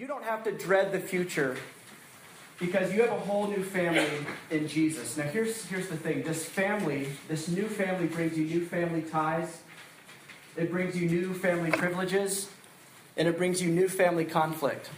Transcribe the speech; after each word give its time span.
You 0.00 0.06
don't 0.06 0.24
have 0.24 0.44
to 0.44 0.52
dread 0.52 0.92
the 0.92 0.98
future 0.98 1.58
because 2.58 2.90
you 2.90 3.02
have 3.02 3.10
a 3.10 3.20
whole 3.20 3.48
new 3.48 3.62
family 3.62 4.08
in 4.50 4.66
Jesus. 4.66 5.18
Now, 5.18 5.24
here's, 5.24 5.66
here's 5.66 5.88
the 5.88 5.96
thing 5.98 6.22
this 6.22 6.42
family, 6.42 7.08
this 7.28 7.48
new 7.48 7.66
family 7.66 8.06
brings 8.06 8.38
you 8.38 8.46
new 8.46 8.64
family 8.64 9.02
ties, 9.02 9.60
it 10.56 10.70
brings 10.70 10.98
you 10.98 11.06
new 11.06 11.34
family 11.34 11.70
privileges, 11.70 12.48
and 13.18 13.28
it 13.28 13.36
brings 13.36 13.60
you 13.60 13.70
new 13.70 13.90
family 13.90 14.24
conflict. 14.24 14.88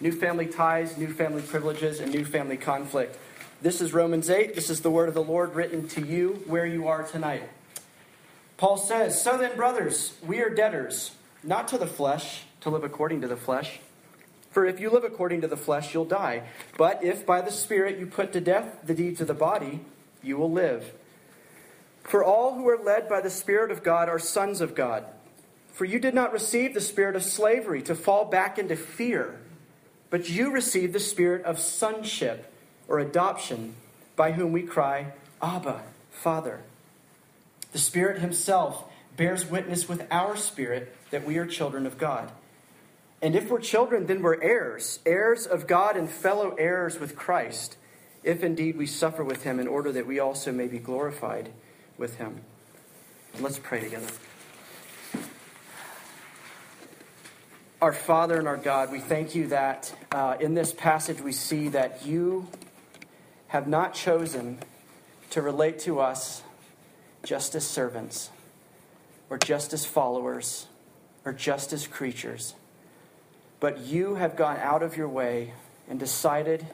New 0.00 0.12
family 0.12 0.48
ties, 0.48 0.98
new 0.98 1.10
family 1.14 1.40
privileges, 1.40 2.00
and 2.00 2.12
new 2.12 2.26
family 2.26 2.58
conflict. 2.58 3.16
This 3.62 3.80
is 3.80 3.94
Romans 3.94 4.28
8. 4.28 4.54
This 4.54 4.68
is 4.68 4.82
the 4.82 4.90
word 4.90 5.08
of 5.08 5.14
the 5.14 5.24
Lord 5.24 5.54
written 5.54 5.88
to 5.88 6.04
you 6.04 6.42
where 6.46 6.66
you 6.66 6.88
are 6.88 7.04
tonight. 7.04 7.48
Paul 8.58 8.76
says, 8.76 9.18
So 9.18 9.38
then, 9.38 9.56
brothers, 9.56 10.12
we 10.22 10.40
are 10.40 10.50
debtors, 10.50 11.12
not 11.42 11.68
to 11.68 11.78
the 11.78 11.86
flesh, 11.86 12.42
to 12.60 12.68
live 12.68 12.84
according 12.84 13.22
to 13.22 13.26
the 13.28 13.36
flesh. 13.38 13.80
For 14.52 14.66
if 14.66 14.78
you 14.78 14.90
live 14.90 15.04
according 15.04 15.40
to 15.40 15.48
the 15.48 15.56
flesh, 15.56 15.94
you'll 15.94 16.04
die. 16.04 16.42
But 16.78 17.02
if 17.02 17.26
by 17.26 17.40
the 17.40 17.50
Spirit 17.50 17.98
you 17.98 18.06
put 18.06 18.32
to 18.34 18.40
death 18.40 18.80
the 18.84 18.94
deeds 18.94 19.20
of 19.20 19.26
the 19.26 19.34
body, 19.34 19.80
you 20.22 20.36
will 20.36 20.52
live. 20.52 20.92
For 22.04 22.22
all 22.22 22.54
who 22.54 22.68
are 22.68 22.78
led 22.78 23.08
by 23.08 23.20
the 23.20 23.30
Spirit 23.30 23.70
of 23.70 23.82
God 23.82 24.08
are 24.08 24.18
sons 24.18 24.60
of 24.60 24.74
God. 24.74 25.06
For 25.72 25.86
you 25.86 25.98
did 25.98 26.14
not 26.14 26.32
receive 26.32 26.74
the 26.74 26.80
spirit 26.80 27.16
of 27.16 27.22
slavery 27.22 27.80
to 27.82 27.94
fall 27.94 28.26
back 28.26 28.58
into 28.58 28.76
fear, 28.76 29.40
but 30.10 30.28
you 30.28 30.50
received 30.50 30.92
the 30.92 31.00
spirit 31.00 31.44
of 31.44 31.58
sonship 31.58 32.52
or 32.86 32.98
adoption, 32.98 33.74
by 34.14 34.32
whom 34.32 34.52
we 34.52 34.62
cry, 34.62 35.12
Abba, 35.40 35.82
Father. 36.10 36.60
The 37.72 37.78
Spirit 37.78 38.20
Himself 38.20 38.84
bears 39.16 39.46
witness 39.46 39.88
with 39.88 40.06
our 40.10 40.36
spirit 40.36 40.94
that 41.10 41.24
we 41.24 41.38
are 41.38 41.46
children 41.46 41.86
of 41.86 41.96
God. 41.96 42.30
And 43.22 43.36
if 43.36 43.48
we're 43.48 43.60
children, 43.60 44.06
then 44.06 44.20
we're 44.20 44.42
heirs, 44.42 44.98
heirs 45.06 45.46
of 45.46 45.68
God 45.68 45.96
and 45.96 46.10
fellow 46.10 46.56
heirs 46.58 46.98
with 46.98 47.14
Christ, 47.14 47.76
if 48.24 48.42
indeed 48.42 48.76
we 48.76 48.86
suffer 48.86 49.22
with 49.22 49.44
him 49.44 49.60
in 49.60 49.68
order 49.68 49.92
that 49.92 50.08
we 50.08 50.18
also 50.18 50.50
may 50.50 50.66
be 50.66 50.80
glorified 50.80 51.52
with 51.96 52.16
him. 52.16 52.40
Let's 53.38 53.60
pray 53.60 53.80
together. 53.80 54.08
Our 57.80 57.92
Father 57.92 58.38
and 58.38 58.48
our 58.48 58.56
God, 58.56 58.90
we 58.90 58.98
thank 58.98 59.36
you 59.36 59.46
that 59.48 59.94
uh, 60.10 60.36
in 60.40 60.54
this 60.54 60.72
passage 60.72 61.20
we 61.20 61.32
see 61.32 61.68
that 61.68 62.04
you 62.04 62.48
have 63.48 63.68
not 63.68 63.94
chosen 63.94 64.58
to 65.30 65.42
relate 65.42 65.78
to 65.80 66.00
us 66.00 66.42
just 67.24 67.54
as 67.54 67.64
servants, 67.64 68.30
or 69.30 69.38
just 69.38 69.72
as 69.72 69.84
followers, 69.84 70.66
or 71.24 71.32
just 71.32 71.72
as 71.72 71.86
creatures 71.86 72.54
but 73.62 73.78
you 73.78 74.16
have 74.16 74.34
gone 74.34 74.56
out 74.56 74.82
of 74.82 74.96
your 74.96 75.08
way 75.08 75.52
and 75.88 75.96
decided 76.00 76.66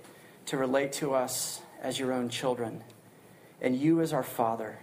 to 0.46 0.56
relate 0.56 0.90
to 0.90 1.12
us 1.12 1.60
as 1.82 1.98
your 1.98 2.14
own 2.14 2.30
children, 2.30 2.82
and 3.60 3.76
you 3.76 4.00
as 4.00 4.14
our 4.14 4.22
Father. 4.22 4.78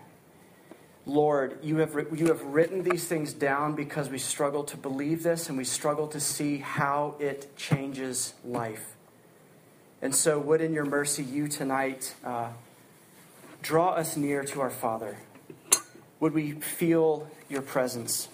Lord, 1.07 1.57
you 1.63 1.77
have, 1.77 1.95
you 2.13 2.27
have 2.27 2.43
written 2.43 2.83
these 2.83 3.07
things 3.07 3.33
down 3.33 3.73
because 3.73 4.07
we 4.07 4.19
struggle 4.19 4.63
to 4.65 4.77
believe 4.77 5.23
this 5.23 5.49
and 5.49 5.57
we 5.57 5.63
struggle 5.63 6.05
to 6.09 6.19
see 6.19 6.59
how 6.59 7.15
it 7.19 7.57
changes 7.57 8.35
life. 8.45 8.95
And 9.99 10.13
so, 10.13 10.37
would 10.37 10.61
in 10.61 10.73
your 10.73 10.85
mercy, 10.85 11.23
you 11.23 11.47
tonight 11.47 12.13
uh, 12.23 12.49
draw 13.63 13.93
us 13.93 14.15
near 14.15 14.43
to 14.43 14.61
our 14.61 14.69
Father? 14.69 15.17
Would 16.19 16.35
we 16.35 16.51
feel 16.51 17.27
your 17.49 17.63
presence? 17.63 18.27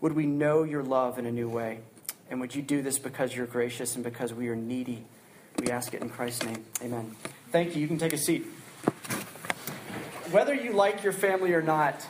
Would 0.00 0.14
we 0.14 0.24
know 0.24 0.62
your 0.62 0.82
love 0.82 1.18
in 1.18 1.26
a 1.26 1.32
new 1.32 1.50
way? 1.50 1.80
And 2.30 2.40
would 2.40 2.54
you 2.54 2.62
do 2.62 2.80
this 2.80 2.98
because 2.98 3.34
you're 3.34 3.46
gracious 3.46 3.96
and 3.96 4.04
because 4.04 4.32
we 4.32 4.48
are 4.48 4.56
needy? 4.56 5.04
We 5.58 5.68
ask 5.68 5.92
it 5.92 6.00
in 6.00 6.08
Christ's 6.08 6.46
name. 6.46 6.64
Amen. 6.82 7.16
Thank 7.50 7.74
you. 7.74 7.82
You 7.82 7.88
can 7.88 7.98
take 7.98 8.12
a 8.12 8.18
seat. 8.18 8.46
Whether 10.30 10.54
you 10.54 10.72
like 10.72 11.02
your 11.02 11.12
family 11.12 11.52
or 11.52 11.60
not, 11.60 12.06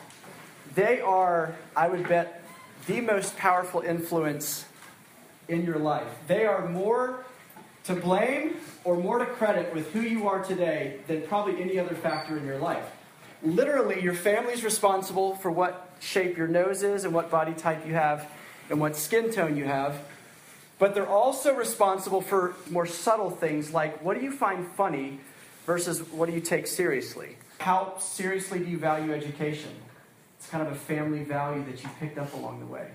they 0.75 1.01
are, 1.01 1.57
I 1.75 1.89
would 1.89 2.07
bet, 2.07 2.45
the 2.87 3.01
most 3.01 3.37
powerful 3.39 3.81
influence 3.81 4.67
in 5.49 5.65
your 5.65 5.79
life. 5.79 6.07
They 6.27 6.45
are 6.45 6.69
more 6.69 7.25
to 7.85 7.95
blame 7.95 8.57
or 8.85 8.97
more 8.97 9.19
to 9.19 9.27
credit 9.27 9.75
with 9.75 9.91
who 9.93 10.01
you 10.01 10.29
are 10.29 10.45
today 10.45 11.01
than 11.07 11.23
probably 11.23 11.61
any 11.63 11.79
other 11.79 11.95
factor 11.95 12.37
in 12.37 12.45
your 12.45 12.59
life. 12.59 12.85
Literally, 13.43 14.03
your 14.03 14.15
family's 14.15 14.63
responsible 14.63 15.35
for 15.37 15.51
what 15.51 15.91
shape 15.99 16.37
your 16.37 16.47
nose 16.47 16.83
is 16.83 17.05
and 17.05 17.15
what 17.15 17.31
body 17.31 17.55
type 17.55 17.87
you 17.87 17.95
have 17.95 18.31
and 18.69 18.81
what 18.81 18.97
skin 18.97 19.33
tone 19.33 19.57
you 19.57 19.65
have. 19.65 19.97
But 20.81 20.95
they're 20.95 21.07
also 21.07 21.55
responsible 21.55 22.23
for 22.23 22.55
more 22.71 22.87
subtle 22.87 23.31
things 23.31 23.73
like 23.73 24.03
what 24.03 24.19
do 24.19 24.25
you 24.25 24.33
find 24.33 24.67
funny 24.67 25.21
versus 25.67 26.01
what 26.11 26.27
do 26.27 26.35
you 26.35 26.41
take 26.41 26.67
seriously? 26.67 27.37
How 27.59 27.99
seriously 27.99 28.59
do 28.61 28.65
you 28.65 28.79
value 28.79 29.13
education? 29.13 29.71
It's 30.39 30.49
kind 30.49 30.67
of 30.67 30.73
a 30.73 30.77
family 30.77 31.23
value 31.23 31.63
that 31.67 31.83
you 31.83 31.91
picked 32.01 32.17
up 32.17 32.33
along 32.33 32.61
the 32.61 32.67
way. 32.67 32.89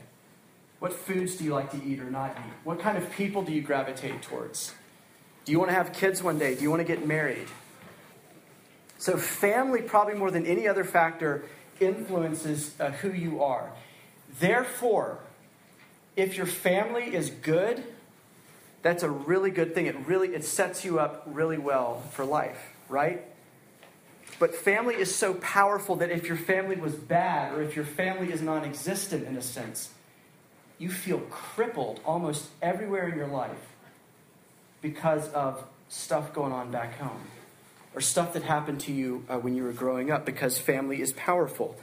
What 0.80 0.94
foods 0.94 1.36
do 1.36 1.44
you 1.44 1.54
like 1.54 1.72
to 1.72 1.84
eat 1.86 2.00
or 2.00 2.10
not 2.10 2.32
eat? 2.32 2.54
What 2.64 2.80
kind 2.80 2.98
of 2.98 3.10
people 3.12 3.44
do 3.44 3.54
you 3.54 3.62
gravitate 3.62 4.24
towards? 4.24 4.74
Do 5.46 5.52
you 5.52 5.60
want 5.60 5.70
to 5.70 5.76
have 5.76 5.94
kids 5.94 6.24
one 6.24 6.40
day? 6.40 6.56
Do 6.56 6.64
you 6.64 6.72
want 6.72 6.80
to 6.80 6.88
get 6.88 7.06
married? 7.06 7.48
So, 8.98 9.16
family, 9.16 9.84
probably 9.84 10.16
more 10.16 10.32
than 10.32 10.48
any 10.48 10.68
other 10.68 10.84
factor, 10.84 11.44
influences 11.80 12.74
uh, 12.80 12.90
who 12.92 13.12
you 13.12 13.44
are. 13.44 13.72
Therefore, 14.40 15.20
if 16.16 16.38
your 16.38 16.46
family 16.46 17.14
is 17.14 17.30
good, 17.30 17.84
that's 18.82 19.04
a 19.04 19.10
really 19.10 19.52
good 19.52 19.74
thing. 19.74 19.88
It 19.88 19.96
really 20.06 20.30
it 20.30 20.46
sets 20.46 20.86
you 20.86 21.00
up 21.00 21.24
really 21.26 21.58
well 21.58 22.02
for 22.12 22.24
life, 22.24 22.74
right? 22.88 23.24
But 24.40 24.54
family 24.54 24.96
is 24.96 25.14
so 25.14 25.34
powerful 25.36 25.96
that 25.98 26.12
if 26.12 26.28
your 26.28 26.38
family 26.38 26.76
was 26.76 26.94
bad 26.94 27.54
or 27.54 27.62
if 27.62 27.76
your 27.76 27.86
family 27.86 28.32
is 28.32 28.42
non 28.42 28.64
existent 28.64 29.26
in 29.26 29.38
a 29.38 29.42
sense, 29.42 29.90
you 30.78 30.90
feel 30.90 31.20
crippled 31.30 32.00
almost 32.06 32.50
everywhere 32.62 33.08
in 33.08 33.18
your 33.18 33.28
life 33.28 33.70
because 34.82 35.30
of 35.30 35.64
stuff 35.88 36.34
going 36.34 36.52
on 36.52 36.70
back 36.72 36.98
home 37.00 37.22
or 37.94 38.02
stuff 38.02 38.34
that 38.34 38.44
happened 38.44 38.82
to 38.82 38.92
you 38.92 39.24
uh, 39.30 39.38
when 39.38 39.56
you 39.56 39.64
were 39.64 39.72
growing 39.72 40.12
up 40.12 40.26
because 40.26 40.58
family 40.58 41.02
is 41.02 41.14
powerful. 41.14 41.78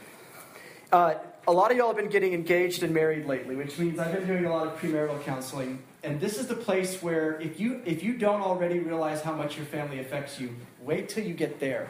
Uh, 0.91 1.15
a 1.47 1.51
lot 1.51 1.71
of 1.71 1.77
y'all 1.77 1.87
have 1.87 1.97
been 1.97 2.09
getting 2.09 2.33
engaged 2.33 2.83
and 2.83 2.93
married 2.93 3.25
lately, 3.25 3.55
which 3.55 3.77
means 3.77 3.99
I've 3.99 4.13
been 4.13 4.27
doing 4.27 4.45
a 4.45 4.51
lot 4.51 4.67
of 4.67 4.79
premarital 4.79 5.23
counseling. 5.23 5.83
And 6.03 6.19
this 6.19 6.37
is 6.37 6.47
the 6.47 6.55
place 6.55 7.01
where 7.01 7.39
if 7.39 7.59
you 7.59 7.81
if 7.85 8.03
you 8.03 8.17
don't 8.17 8.41
already 8.41 8.79
realize 8.79 9.21
how 9.21 9.33
much 9.33 9.57
your 9.57 9.65
family 9.65 9.99
affects 9.99 10.39
you, 10.39 10.55
wait 10.81 11.09
till 11.09 11.23
you 11.23 11.33
get 11.33 11.59
there. 11.59 11.89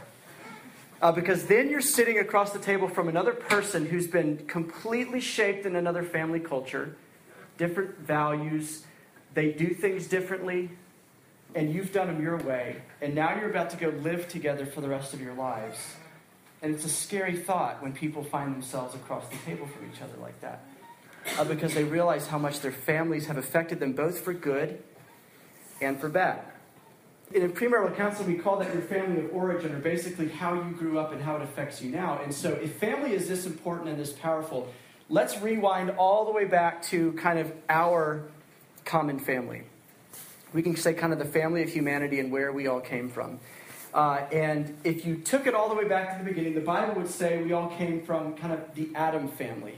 Uh, 1.02 1.12
because 1.12 1.46
then 1.48 1.70
you're 1.70 1.82
sitting 1.82 2.18
across 2.20 2.52
the 2.52 2.60
table 2.60 2.88
from 2.88 3.10
another 3.10 3.34
person 3.34 3.86
who's 3.86 4.08
been 4.08 4.38
completely 4.48 5.20
shaped 5.20 5.66
in 5.66 5.76
another 5.76 6.02
family 6.02 6.40
culture, 6.40 6.96
different 7.58 8.00
values, 8.00 8.86
they 9.34 9.52
do 9.52 9.74
things 9.74 10.08
differently, 10.08 10.70
and 11.56 11.74
you've 11.74 11.92
done 11.92 12.08
them 12.08 12.22
your 12.22 12.38
way, 12.38 12.78
and 13.02 13.14
now 13.14 13.36
you're 13.36 13.50
about 13.50 13.70
to 13.72 13.78
go 13.78 13.90
live 13.90 14.30
together 14.30 14.66
for 14.66 14.80
the 14.80 14.88
rest 14.88 15.14
of 15.14 15.20
your 15.20 15.34
lives. 15.34 15.78
And 16.64 16.74
it's 16.74 16.86
a 16.86 16.90
scary 16.90 17.36
thought 17.36 17.84
when 17.84 17.92
people 17.92 18.24
find 18.24 18.56
themselves 18.56 18.96
across 18.96 19.28
the 19.28 19.36
table 19.46 19.68
from 19.68 19.86
each 19.94 20.02
other 20.02 20.14
like 20.22 20.40
that. 20.40 20.64
Uh, 21.38 21.44
because 21.44 21.74
they 21.74 21.84
realize 21.84 22.28
how 22.28 22.38
much 22.38 22.62
their 22.62 22.72
families 22.72 23.28
have 23.28 23.38
affected 23.38 23.82
them 23.82 23.92
both 23.92 24.20
for 24.22 24.34
good 24.34 24.82
and 25.82 26.00
for 26.00 26.08
bad. 26.08 26.40
In 27.34 27.52
premarital 27.52 27.96
counseling, 27.98 28.30
we 28.30 28.38
call 28.38 28.58
that 28.60 28.74
your 28.74 28.84
family 28.84 29.26
of 29.26 29.34
origin, 29.34 29.74
or 29.74 29.80
basically 29.80 30.30
how 30.30 30.54
you 30.54 30.72
grew 30.72 31.00
up 31.00 31.12
and 31.12 31.22
how 31.22 31.36
it 31.36 31.42
affects 31.42 31.82
you 31.82 31.90
now. 31.90 32.20
And 32.24 32.34
so, 32.34 32.52
if 32.54 32.76
family 32.78 33.14
is 33.14 33.28
this 33.28 33.46
important 33.46 33.90
and 33.90 34.00
this 34.00 34.14
powerful, 34.14 34.72
let's 35.10 35.40
rewind 35.42 35.92
all 35.92 36.26
the 36.26 36.32
way 36.32 36.46
back 36.46 36.82
to 36.84 37.14
kind 37.14 37.40
of 37.40 37.52
our 37.70 38.24
common 38.86 39.20
family. 39.20 39.64
We 40.54 40.62
can 40.62 40.76
say 40.76 40.94
kind 40.94 41.12
of 41.12 41.20
the 41.20 41.26
family 41.26 41.64
of 41.64 41.70
humanity 41.70 42.20
and 42.20 42.32
where 42.32 42.52
we 42.52 42.68
all 42.68 42.82
came 42.82 43.10
from. 43.10 43.40
Uh, 43.94 44.26
and 44.32 44.76
if 44.84 45.06
you 45.06 45.18
took 45.18 45.46
it 45.46 45.54
all 45.54 45.70
the 45.70 45.76
way 45.76 45.88
back 45.88 46.18
to 46.18 46.24
the 46.24 46.30
beginning, 46.30 46.56
the 46.56 46.62
Bible 46.62 46.96
would 46.96 47.10
say 47.10 47.44
we 47.44 47.54
all 47.54 47.70
came 47.70 48.02
from 48.02 48.34
kind 48.36 48.52
of 48.52 48.74
the 48.74 48.90
Adam 48.96 49.28
family. 49.28 49.78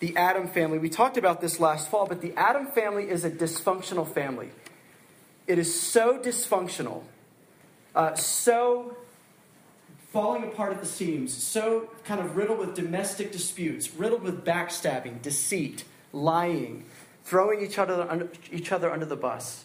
The 0.00 0.16
Adam 0.16 0.48
family, 0.48 0.78
we 0.78 0.88
talked 0.88 1.16
about 1.16 1.40
this 1.40 1.60
last 1.60 1.88
fall, 1.88 2.06
but 2.06 2.20
the 2.20 2.34
Adam 2.36 2.66
family 2.66 3.08
is 3.08 3.24
a 3.24 3.30
dysfunctional 3.30 4.06
family. 4.06 4.50
It 5.46 5.58
is 5.58 5.80
so 5.80 6.18
dysfunctional, 6.18 7.02
uh, 7.94 8.14
so 8.16 8.96
falling 10.10 10.44
apart 10.44 10.72
at 10.72 10.80
the 10.80 10.86
seams, 10.86 11.32
so 11.32 11.90
kind 12.04 12.20
of 12.20 12.36
riddled 12.36 12.58
with 12.58 12.74
domestic 12.74 13.30
disputes, 13.30 13.94
riddled 13.94 14.22
with 14.22 14.44
backstabbing, 14.44 15.22
deceit, 15.22 15.84
lying, 16.12 16.84
throwing 17.24 17.62
each 17.62 17.78
other 17.78 18.06
under, 18.10 18.28
each 18.50 18.72
other 18.72 18.90
under 18.90 19.06
the 19.06 19.16
bus 19.16 19.63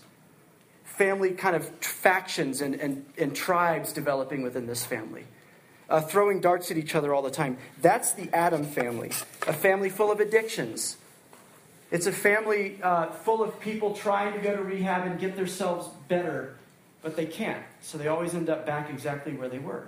family 0.99 1.31
kind 1.31 1.55
of 1.55 1.65
factions 1.79 2.59
and, 2.59 2.75
and, 2.75 3.05
and 3.17 3.33
tribes 3.33 3.93
developing 3.93 4.41
within 4.41 4.67
this 4.67 4.83
family. 4.83 5.23
Uh, 5.89 6.01
throwing 6.01 6.41
darts 6.41 6.71
at 6.71 6.77
each 6.77 6.93
other 6.93 7.13
all 7.13 7.21
the 7.21 7.31
time. 7.31 7.57
That's 7.81 8.11
the 8.11 8.29
Adam 8.35 8.65
family, 8.65 9.11
a 9.47 9.53
family 9.53 9.89
full 9.89 10.11
of 10.11 10.19
addictions, 10.19 10.97
It's 11.89 12.05
a 12.05 12.11
family 12.11 12.79
uh, 12.83 13.11
full 13.11 13.41
of 13.41 13.61
people 13.61 13.95
trying 13.95 14.33
to 14.33 14.39
go 14.39 14.53
to 14.53 14.61
rehab 14.61 15.07
and 15.07 15.17
get 15.17 15.37
themselves 15.37 15.87
better, 16.09 16.57
but 17.01 17.15
they 17.15 17.25
can't. 17.25 17.63
So 17.81 17.97
they 17.97 18.09
always 18.09 18.35
end 18.35 18.49
up 18.49 18.65
back 18.65 18.89
exactly 18.89 19.31
where 19.33 19.47
they 19.47 19.57
were. 19.57 19.87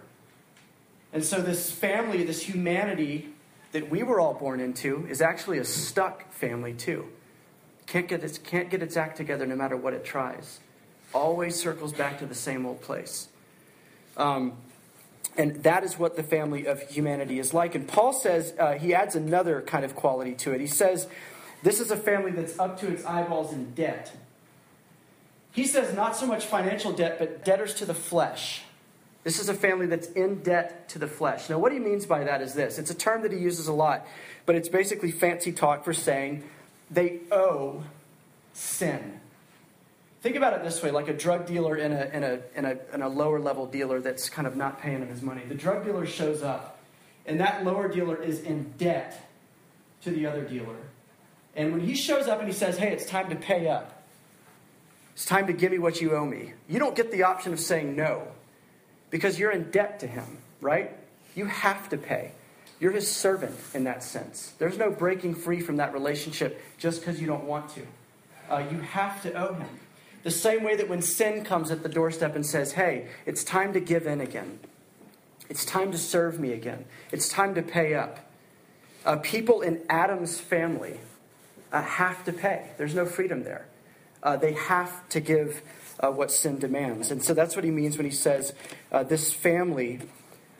And 1.11 1.25
so, 1.25 1.41
this 1.41 1.69
family, 1.69 2.23
this 2.23 2.41
humanity 2.41 3.33
that 3.73 3.89
we 3.89 4.01
were 4.01 4.21
all 4.21 4.33
born 4.33 4.61
into, 4.61 5.05
is 5.09 5.21
actually 5.21 5.57
a 5.57 5.65
stuck 5.65 6.31
family, 6.31 6.73
too. 6.73 7.09
Can't 7.85 8.07
get 8.07 8.23
its, 8.23 8.37
can't 8.37 8.69
get 8.69 8.81
its 8.81 8.95
act 8.95 9.17
together 9.17 9.45
no 9.45 9.57
matter 9.57 9.75
what 9.75 9.93
it 9.93 10.05
tries. 10.05 10.61
Always 11.13 11.59
circles 11.59 11.93
back 11.93 12.19
to 12.19 12.25
the 12.25 12.35
same 12.35 12.65
old 12.65 12.81
place. 12.81 13.27
Um, 14.17 14.53
and 15.37 15.63
that 15.63 15.83
is 15.83 15.97
what 15.97 16.15
the 16.15 16.23
family 16.23 16.65
of 16.65 16.81
humanity 16.89 17.39
is 17.39 17.53
like. 17.53 17.75
And 17.75 17.87
Paul 17.87 18.13
says, 18.13 18.53
uh, 18.59 18.73
he 18.73 18.93
adds 18.93 19.15
another 19.15 19.61
kind 19.61 19.85
of 19.85 19.95
quality 19.95 20.33
to 20.35 20.51
it. 20.51 20.61
He 20.61 20.67
says, 20.67 21.07
this 21.63 21.79
is 21.79 21.91
a 21.91 21.97
family 21.97 22.31
that's 22.31 22.57
up 22.59 22.79
to 22.81 22.87
its 22.87 23.05
eyeballs 23.05 23.53
in 23.53 23.73
debt. 23.73 24.11
He 25.53 25.65
says, 25.65 25.93
not 25.95 26.15
so 26.15 26.25
much 26.25 26.45
financial 26.45 26.91
debt, 26.91 27.17
but 27.19 27.45
debtors 27.45 27.73
to 27.75 27.85
the 27.85 27.93
flesh. 27.93 28.63
This 29.23 29.39
is 29.39 29.49
a 29.49 29.53
family 29.53 29.85
that's 29.85 30.07
in 30.07 30.41
debt 30.41 30.89
to 30.89 30.99
the 30.99 31.07
flesh. 31.07 31.49
Now, 31.49 31.59
what 31.59 31.71
he 31.71 31.79
means 31.79 32.05
by 32.05 32.23
that 32.23 32.41
is 32.41 32.53
this 32.53 32.79
it's 32.79 32.89
a 32.89 32.95
term 32.95 33.21
that 33.21 33.31
he 33.31 33.37
uses 33.37 33.67
a 33.67 33.73
lot, 33.73 34.05
but 34.45 34.55
it's 34.55 34.69
basically 34.69 35.11
fancy 35.11 35.51
talk 35.51 35.85
for 35.85 35.93
saying 35.93 36.43
they 36.89 37.19
owe 37.31 37.83
sin. 38.53 39.20
Think 40.21 40.35
about 40.35 40.53
it 40.53 40.63
this 40.63 40.81
way 40.83 40.91
like 40.91 41.07
a 41.07 41.13
drug 41.13 41.47
dealer 41.47 41.75
in 41.75 41.91
a, 41.91 42.05
in, 42.13 42.23
a, 42.23 42.39
in, 42.55 42.65
a, 42.65 42.77
in 42.93 43.01
a 43.01 43.09
lower 43.09 43.39
level 43.39 43.65
dealer 43.65 43.99
that's 43.99 44.29
kind 44.29 44.47
of 44.47 44.55
not 44.55 44.79
paying 44.79 45.01
him 45.01 45.07
his 45.07 45.21
money. 45.21 45.41
The 45.47 45.55
drug 45.55 45.83
dealer 45.83 46.05
shows 46.05 46.43
up, 46.43 46.79
and 47.25 47.39
that 47.39 47.65
lower 47.65 47.87
dealer 47.87 48.21
is 48.21 48.41
in 48.41 48.71
debt 48.77 49.29
to 50.03 50.11
the 50.11 50.27
other 50.27 50.43
dealer. 50.43 50.75
And 51.55 51.71
when 51.71 51.81
he 51.81 51.95
shows 51.95 52.27
up 52.27 52.39
and 52.39 52.47
he 52.47 52.53
says, 52.53 52.77
Hey, 52.77 52.91
it's 52.93 53.05
time 53.05 53.29
to 53.29 53.35
pay 53.35 53.67
up, 53.67 54.03
it's 55.13 55.25
time 55.25 55.47
to 55.47 55.53
give 55.53 55.71
me 55.71 55.79
what 55.79 56.01
you 56.01 56.15
owe 56.15 56.25
me, 56.25 56.53
you 56.69 56.77
don't 56.77 56.95
get 56.95 57.11
the 57.11 57.23
option 57.23 57.51
of 57.51 57.59
saying 57.59 57.95
no 57.95 58.27
because 59.09 59.37
you're 59.39 59.51
in 59.51 59.71
debt 59.71 59.99
to 59.99 60.07
him, 60.07 60.37
right? 60.61 60.95
You 61.35 61.45
have 61.45 61.89
to 61.89 61.97
pay. 61.97 62.31
You're 62.79 62.91
his 62.91 63.09
servant 63.09 63.55
in 63.73 63.83
that 63.83 64.03
sense. 64.03 64.53
There's 64.57 64.77
no 64.77 64.89
breaking 64.89 65.35
free 65.35 65.61
from 65.61 65.77
that 65.77 65.93
relationship 65.93 66.61
just 66.77 67.01
because 67.01 67.21
you 67.21 67.27
don't 67.27 67.43
want 67.43 67.69
to. 67.75 67.81
Uh, 68.49 68.63
you 68.71 68.79
have 68.79 69.21
to 69.23 69.33
owe 69.33 69.53
him. 69.53 69.69
The 70.23 70.31
same 70.31 70.63
way 70.63 70.75
that 70.75 70.87
when 70.87 71.01
sin 71.01 71.43
comes 71.43 71.71
at 71.71 71.83
the 71.83 71.89
doorstep 71.89 72.35
and 72.35 72.45
says, 72.45 72.73
hey, 72.73 73.07
it's 73.25 73.43
time 73.43 73.73
to 73.73 73.79
give 73.79 74.05
in 74.05 74.21
again, 74.21 74.59
it's 75.49 75.65
time 75.65 75.91
to 75.91 75.97
serve 75.97 76.39
me 76.39 76.53
again, 76.53 76.85
it's 77.11 77.27
time 77.27 77.55
to 77.55 77.61
pay 77.61 77.95
up. 77.95 78.19
Uh, 79.03 79.17
people 79.17 79.61
in 79.61 79.81
Adam's 79.89 80.39
family 80.39 80.99
uh, 81.71 81.81
have 81.81 82.23
to 82.25 82.33
pay, 82.33 82.69
there's 82.77 82.93
no 82.93 83.05
freedom 83.05 83.43
there. 83.43 83.65
Uh, 84.23 84.37
they 84.37 84.53
have 84.53 85.09
to 85.09 85.19
give 85.19 85.63
uh, 85.99 86.11
what 86.11 86.31
sin 86.31 86.59
demands. 86.59 87.09
And 87.09 87.23
so 87.23 87.33
that's 87.33 87.55
what 87.55 87.65
he 87.65 87.71
means 87.71 87.97
when 87.97 88.05
he 88.05 88.11
says, 88.11 88.53
uh, 88.91 89.03
this 89.03 89.33
family, 89.33 89.99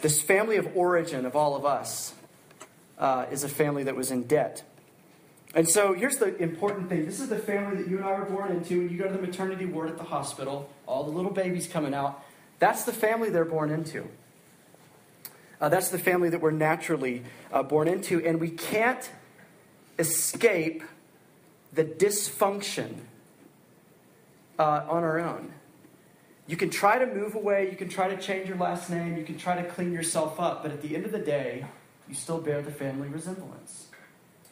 this 0.02 0.20
family 0.22 0.58
of 0.58 0.76
origin 0.76 1.26
of 1.26 1.36
all 1.36 1.56
of 1.56 1.66
us, 1.66 2.16
uh, 2.98 3.26
is 3.32 3.44
a 3.44 3.50
family 3.50 3.84
that 3.84 3.96
was 3.96 4.10
in 4.10 4.24
debt. 4.24 4.64
And 5.54 5.68
so 5.68 5.94
here's 5.94 6.18
the 6.18 6.36
important 6.38 6.88
thing. 6.88 7.06
This 7.06 7.20
is 7.20 7.28
the 7.28 7.38
family 7.38 7.82
that 7.82 7.90
you 7.90 7.98
and 7.98 8.06
I 8.06 8.18
were 8.18 8.26
born 8.26 8.52
into. 8.52 8.80
When 8.80 8.90
you 8.90 8.98
go 8.98 9.08
to 9.08 9.14
the 9.14 9.22
maternity 9.22 9.66
ward 9.66 9.90
at 9.90 9.98
the 9.98 10.04
hospital, 10.04 10.70
all 10.86 11.04
the 11.04 11.12
little 11.12 11.32
babies 11.32 11.68
coming 11.68 11.94
out, 11.94 12.24
that's 12.60 12.86
the 12.86 12.94
family 12.94 13.30
they're 13.30 13.44
born 13.44 13.70
into. 13.70 14.08
Uh, 15.60 15.70
that's 15.70 15.90
the 15.90 16.00
family 16.00 16.30
that 16.30 16.42
we're 16.42 16.52
naturally 16.52 17.24
uh, 17.52 17.64
born 17.64 17.88
into. 17.88 18.26
And 18.26 18.40
we 18.40 18.50
can't 18.50 19.10
escape 20.00 20.84
the 21.74 21.84
dysfunction 21.84 22.96
uh, 24.58 24.86
on 24.88 25.04
our 25.04 25.20
own. 25.20 25.54
You 26.48 26.58
can 26.58 26.70
try 26.70 26.98
to 26.98 27.06
move 27.06 27.36
away, 27.36 27.70
you 27.70 27.78
can 27.78 27.88
try 27.88 28.10
to 28.14 28.18
change 28.18 28.50
your 28.50 28.58
last 28.58 28.90
name, 28.90 29.18
you 29.18 29.24
can 29.24 29.38
try 29.38 29.62
to 29.62 29.70
clean 29.70 29.94
yourself 29.94 30.40
up, 30.40 30.64
but 30.64 30.72
at 30.72 30.82
the 30.82 30.96
end 30.96 31.06
of 31.06 31.12
the 31.12 31.20
day, 31.20 31.66
you 32.10 32.16
still 32.16 32.40
bear 32.40 32.62
the 32.62 32.72
family 32.72 33.08
resemblance. 33.08 33.91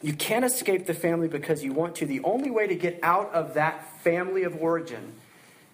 You 0.02 0.14
can't 0.14 0.44
escape 0.44 0.86
the 0.86 0.94
family 0.94 1.28
because 1.28 1.62
you 1.62 1.72
want 1.72 1.94
to. 1.96 2.06
The 2.06 2.22
only 2.24 2.50
way 2.50 2.66
to 2.66 2.74
get 2.74 2.98
out 3.02 3.32
of 3.32 3.54
that 3.54 4.00
family 4.02 4.44
of 4.44 4.56
origin 4.60 5.12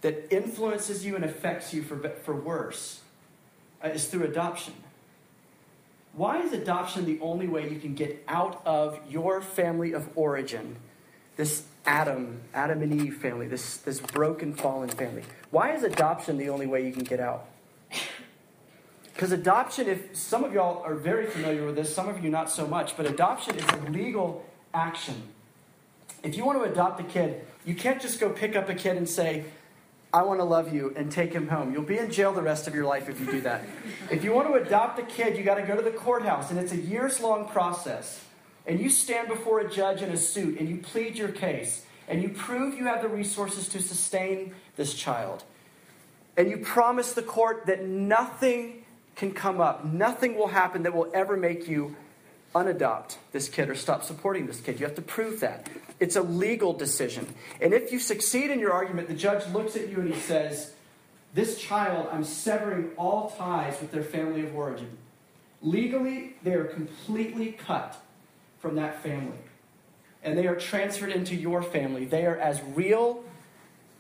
that 0.01 0.33
influences 0.33 1.05
you 1.05 1.15
and 1.17 1.25
affects 1.25 1.73
you 1.73 1.83
for, 1.83 1.97
for 2.25 2.35
worse 2.35 3.01
uh, 3.83 3.89
is 3.89 4.07
through 4.07 4.25
adoption. 4.25 4.75
Why 6.13 6.41
is 6.41 6.53
adoption 6.53 7.05
the 7.05 7.21
only 7.21 7.47
way 7.47 7.69
you 7.69 7.79
can 7.79 7.95
get 7.95 8.25
out 8.27 8.63
of 8.65 8.99
your 9.09 9.43
family 9.43 9.93
of 9.93 10.09
origin, 10.17 10.77
this 11.37 11.65
Adam, 11.85 12.41
Adam 12.55 12.83
and 12.83 13.03
Eve 13.03 13.17
family, 13.17 13.47
this, 13.47 13.77
this 13.79 14.01
broken, 14.01 14.55
fallen 14.55 14.89
family? 14.89 15.23
Why 15.51 15.75
is 15.75 15.83
adoption 15.83 16.39
the 16.39 16.49
only 16.49 16.67
way 16.67 16.87
you 16.87 16.93
can 16.93 17.05
get 17.05 17.21
out? 17.21 17.47
Because 19.17 19.33
adoption, 19.33 19.89
if 19.89 20.15
some 20.15 20.45
of 20.45 20.53
y'all 20.53 20.83
are 20.83 20.95
very 20.95 21.25
familiar 21.25 21.65
with 21.65 21.75
this, 21.75 21.95
some 21.95 22.07
of 22.07 22.23
you 22.23 22.29
not 22.29 22.51
so 22.51 22.67
much, 22.67 22.99
but 22.99 23.07
adoption 23.07 23.57
is 23.57 23.65
a 23.67 23.91
legal 23.91 24.45
action. 24.75 25.23
If 26.23 26.37
you 26.37 26.45
want 26.45 26.63
to 26.63 26.71
adopt 26.71 27.01
a 27.01 27.03
kid, 27.03 27.41
you 27.65 27.75
can't 27.75 27.99
just 27.99 28.21
go 28.21 28.29
pick 28.29 28.55
up 28.55 28.69
a 28.69 28.75
kid 28.75 28.99
and 28.99 29.09
say, 29.09 29.47
I 30.13 30.21
want 30.21 30.41
to 30.41 30.45
love 30.45 30.75
you 30.75 30.93
and 30.97 31.11
take 31.11 31.33
him 31.33 31.49
home. 31.49 31.73
You'll 31.73 31.83
be 31.83 31.97
in 31.97 32.11
jail 32.11 32.35
the 32.35 32.43
rest 32.43 32.67
of 32.67 32.75
your 32.75 32.85
life 32.85 33.09
if 33.09 33.19
you 33.19 33.25
do 33.25 33.41
that. 33.41 33.65
if 34.11 34.23
you 34.23 34.35
want 34.35 34.49
to 34.49 34.55
adopt 34.55 34.99
a 34.99 35.03
kid, 35.03 35.39
you 35.39 35.45
got 35.45 35.55
to 35.55 35.63
go 35.63 35.75
to 35.75 35.83
the 35.83 35.91
courthouse, 35.91 36.51
and 36.51 36.61
it's 36.61 36.73
a 36.73 36.77
years 36.77 37.19
long 37.19 37.49
process. 37.49 38.23
And 38.67 38.79
you 38.79 38.91
stand 38.91 39.29
before 39.29 39.61
a 39.61 39.71
judge 39.71 40.03
in 40.03 40.11
a 40.11 40.17
suit 40.19 40.59
and 40.59 40.69
you 40.69 40.77
plead 40.77 41.17
your 41.17 41.29
case, 41.31 41.87
and 42.07 42.23
you 42.23 42.29
prove 42.29 42.75
you 42.75 42.85
have 42.85 43.01
the 43.01 43.09
resources 43.09 43.67
to 43.71 43.81
sustain 43.81 44.55
this 44.77 44.93
child. 44.93 45.43
And 46.37 46.51
you 46.51 46.59
promise 46.59 47.15
the 47.15 47.23
court 47.23 47.65
that 47.65 47.87
nothing 47.87 48.83
can 49.17 49.33
come 49.33 49.61
up. 49.61 49.85
Nothing 49.85 50.37
will 50.37 50.49
happen 50.49 50.83
that 50.85 50.95
will 50.95 51.11
ever 51.13 51.37
make 51.37 51.67
you 51.67 51.97
unadopt 52.55 53.17
this 53.33 53.49
kid 53.49 53.69
or 53.69 53.75
stop 53.75 54.05
supporting 54.05 54.47
this 54.47 54.61
kid. 54.61 54.79
You 54.79 54.87
have 54.87 54.95
to 54.97 55.03
prove 55.03 55.41
that. 55.41 55.69
It's 55.99 56.17
a 56.17 56.23
legal 56.23 56.73
decision. 56.73 57.35
And 57.61 57.75
if 57.75 57.93
you 57.93 57.99
succeed 57.99 58.51
in 58.51 58.61
your 58.61 58.73
argument, 58.73 59.09
the 59.09 59.15
judge 59.15 59.47
looks 59.53 59.77
at 59.77 59.89
you 59.89 60.01
and 60.01 60.13
he 60.13 60.21
says, 60.21 60.73
This 61.35 61.61
child, 61.61 62.09
I'm 62.13 62.25
severing 62.25 62.91
all 62.97 63.31
ties 63.31 63.81
with 63.81 63.91
their 63.91 64.03
family 64.03 64.43
of 64.43 64.55
origin. 64.55 64.97
Legally, 65.63 66.35
they 66.43 66.53
are 66.53 66.65
completely 66.65 67.53
cut 67.53 67.97
from 68.59 68.77
that 68.77 69.03
family. 69.03 69.39
And 70.23 70.37
they 70.37 70.47
are 70.47 70.57
transferred 70.57 71.11
into 71.11 71.35
your 71.35 71.63
family. 71.63 72.05
They 72.05 72.27
are 72.27 72.37
as 72.37 72.61
real 72.75 73.25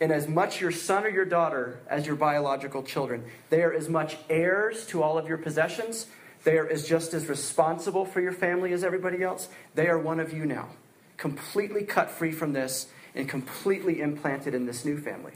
and 0.00 0.12
as 0.12 0.28
much 0.28 0.60
your 0.60 0.72
son 0.72 1.04
or 1.04 1.08
your 1.08 1.24
daughter 1.24 1.80
as 1.88 2.06
your 2.06 2.16
biological 2.16 2.82
children. 2.82 3.24
They 3.50 3.62
are 3.62 3.72
as 3.72 3.88
much 3.88 4.16
heirs 4.28 4.86
to 4.88 5.02
all 5.02 5.18
of 5.18 5.28
your 5.28 5.38
possessions. 5.38 6.06
They 6.44 6.58
are 6.58 6.68
as 6.68 6.86
just 6.86 7.14
as 7.14 7.26
responsible 7.28 8.04
for 8.04 8.20
your 8.20 8.32
family 8.32 8.72
as 8.72 8.84
everybody 8.84 9.22
else. 9.22 9.48
They 9.74 9.88
are 9.88 9.98
one 9.98 10.20
of 10.20 10.32
you 10.32 10.44
now, 10.44 10.68
completely 11.16 11.84
cut 11.84 12.10
free 12.10 12.32
from 12.32 12.52
this 12.52 12.88
and 13.14 13.28
completely 13.28 14.00
implanted 14.00 14.54
in 14.54 14.66
this 14.66 14.84
new 14.84 14.98
family. 14.98 15.32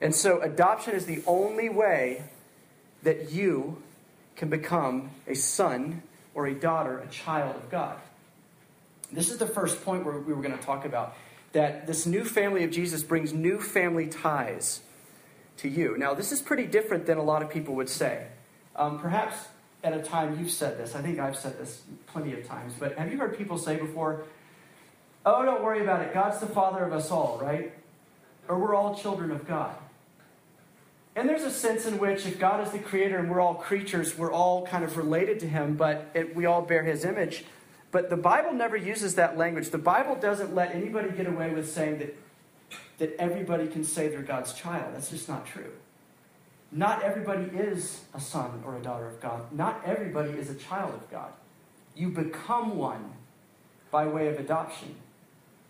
And 0.00 0.14
so, 0.14 0.42
adoption 0.42 0.94
is 0.94 1.06
the 1.06 1.22
only 1.26 1.70
way 1.70 2.24
that 3.02 3.32
you 3.32 3.82
can 4.36 4.50
become 4.50 5.10
a 5.26 5.34
son 5.34 6.02
or 6.34 6.46
a 6.46 6.54
daughter, 6.54 6.98
a 6.98 7.06
child 7.08 7.56
of 7.56 7.70
God. 7.70 7.96
This 9.10 9.30
is 9.30 9.38
the 9.38 9.46
first 9.46 9.82
point 9.84 10.04
we 10.04 10.34
were 10.34 10.42
going 10.42 10.56
to 10.56 10.64
talk 10.64 10.84
about 10.84 11.16
that 11.52 11.86
this 11.86 12.06
new 12.06 12.24
family 12.24 12.64
of 12.64 12.70
Jesus 12.70 13.02
brings 13.02 13.32
new 13.32 13.60
family 13.60 14.06
ties 14.06 14.80
to 15.58 15.68
you. 15.68 15.96
Now, 15.96 16.14
this 16.14 16.32
is 16.32 16.40
pretty 16.40 16.66
different 16.66 17.06
than 17.06 17.18
a 17.18 17.22
lot 17.22 17.42
of 17.42 17.50
people 17.50 17.74
would 17.74 17.88
say. 17.88 18.26
Um, 18.74 18.98
perhaps 18.98 19.36
at 19.82 19.94
a 19.94 20.02
time 20.02 20.38
you've 20.38 20.50
said 20.50 20.78
this. 20.78 20.94
I 20.94 21.02
think 21.02 21.18
I've 21.18 21.36
said 21.36 21.58
this 21.58 21.82
plenty 22.08 22.32
of 22.34 22.46
times. 22.46 22.74
But 22.78 22.98
have 22.98 23.10
you 23.10 23.18
heard 23.18 23.38
people 23.38 23.56
say 23.56 23.76
before, 23.76 24.24
oh, 25.24 25.44
don't 25.44 25.62
worry 25.62 25.82
about 25.82 26.02
it. 26.02 26.12
God's 26.12 26.38
the 26.40 26.46
father 26.46 26.84
of 26.84 26.92
us 26.92 27.10
all, 27.10 27.38
right? 27.42 27.72
Or 28.48 28.58
we're 28.58 28.74
all 28.74 28.94
children 28.94 29.30
of 29.30 29.46
God. 29.46 29.74
And 31.14 31.28
there's 31.28 31.44
a 31.44 31.50
sense 31.50 31.86
in 31.86 31.98
which 31.98 32.26
if 32.26 32.38
God 32.38 32.64
is 32.66 32.72
the 32.72 32.78
creator 32.78 33.18
and 33.18 33.30
we're 33.30 33.40
all 33.40 33.54
creatures, 33.54 34.18
we're 34.18 34.32
all 34.32 34.66
kind 34.66 34.84
of 34.84 34.98
related 34.98 35.40
to 35.40 35.48
him, 35.48 35.74
but 35.74 36.10
it, 36.12 36.36
we 36.36 36.44
all 36.44 36.60
bear 36.60 36.82
his 36.82 37.04
image. 37.06 37.44
But 37.90 38.10
the 38.10 38.16
Bible 38.16 38.52
never 38.52 38.76
uses 38.76 39.14
that 39.14 39.38
language. 39.38 39.70
The 39.70 39.78
Bible 39.78 40.16
doesn't 40.16 40.54
let 40.54 40.74
anybody 40.74 41.10
get 41.10 41.26
away 41.26 41.50
with 41.50 41.70
saying 41.70 41.98
that, 41.98 42.16
that 42.98 43.16
everybody 43.18 43.68
can 43.68 43.84
say 43.84 44.08
they're 44.08 44.22
God's 44.22 44.52
child. 44.52 44.94
That's 44.94 45.10
just 45.10 45.28
not 45.28 45.46
true. 45.46 45.72
Not 46.72 47.02
everybody 47.02 47.44
is 47.56 48.02
a 48.12 48.20
son 48.20 48.62
or 48.66 48.76
a 48.76 48.82
daughter 48.82 49.06
of 49.06 49.20
God. 49.20 49.52
Not 49.52 49.80
everybody 49.84 50.30
is 50.30 50.50
a 50.50 50.54
child 50.54 50.94
of 50.94 51.10
God. 51.10 51.32
You 51.94 52.10
become 52.10 52.76
one 52.76 53.12
by 53.90 54.06
way 54.06 54.28
of 54.28 54.38
adoption. 54.38 54.96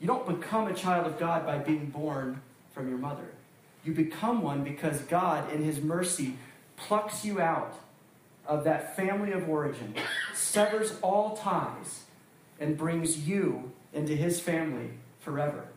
You 0.00 0.06
don't 0.06 0.26
become 0.26 0.66
a 0.66 0.74
child 0.74 1.06
of 1.06 1.18
God 1.18 1.46
by 1.46 1.58
being 1.58 1.86
born 1.86 2.40
from 2.72 2.88
your 2.88 2.98
mother. 2.98 3.28
You 3.84 3.92
become 3.92 4.42
one 4.42 4.64
because 4.64 5.00
God, 5.02 5.52
in 5.52 5.62
His 5.62 5.80
mercy, 5.80 6.34
plucks 6.76 7.24
you 7.24 7.40
out 7.40 7.78
of 8.46 8.64
that 8.64 8.96
family 8.96 9.32
of 9.32 9.48
origin, 9.48 9.94
severs 10.34 10.98
all 11.02 11.36
ties, 11.36 12.04
and 12.60 12.76
brings 12.76 13.28
you 13.28 13.72
into 13.92 14.14
his 14.14 14.40
family 14.40 14.90
forever. 15.20 15.68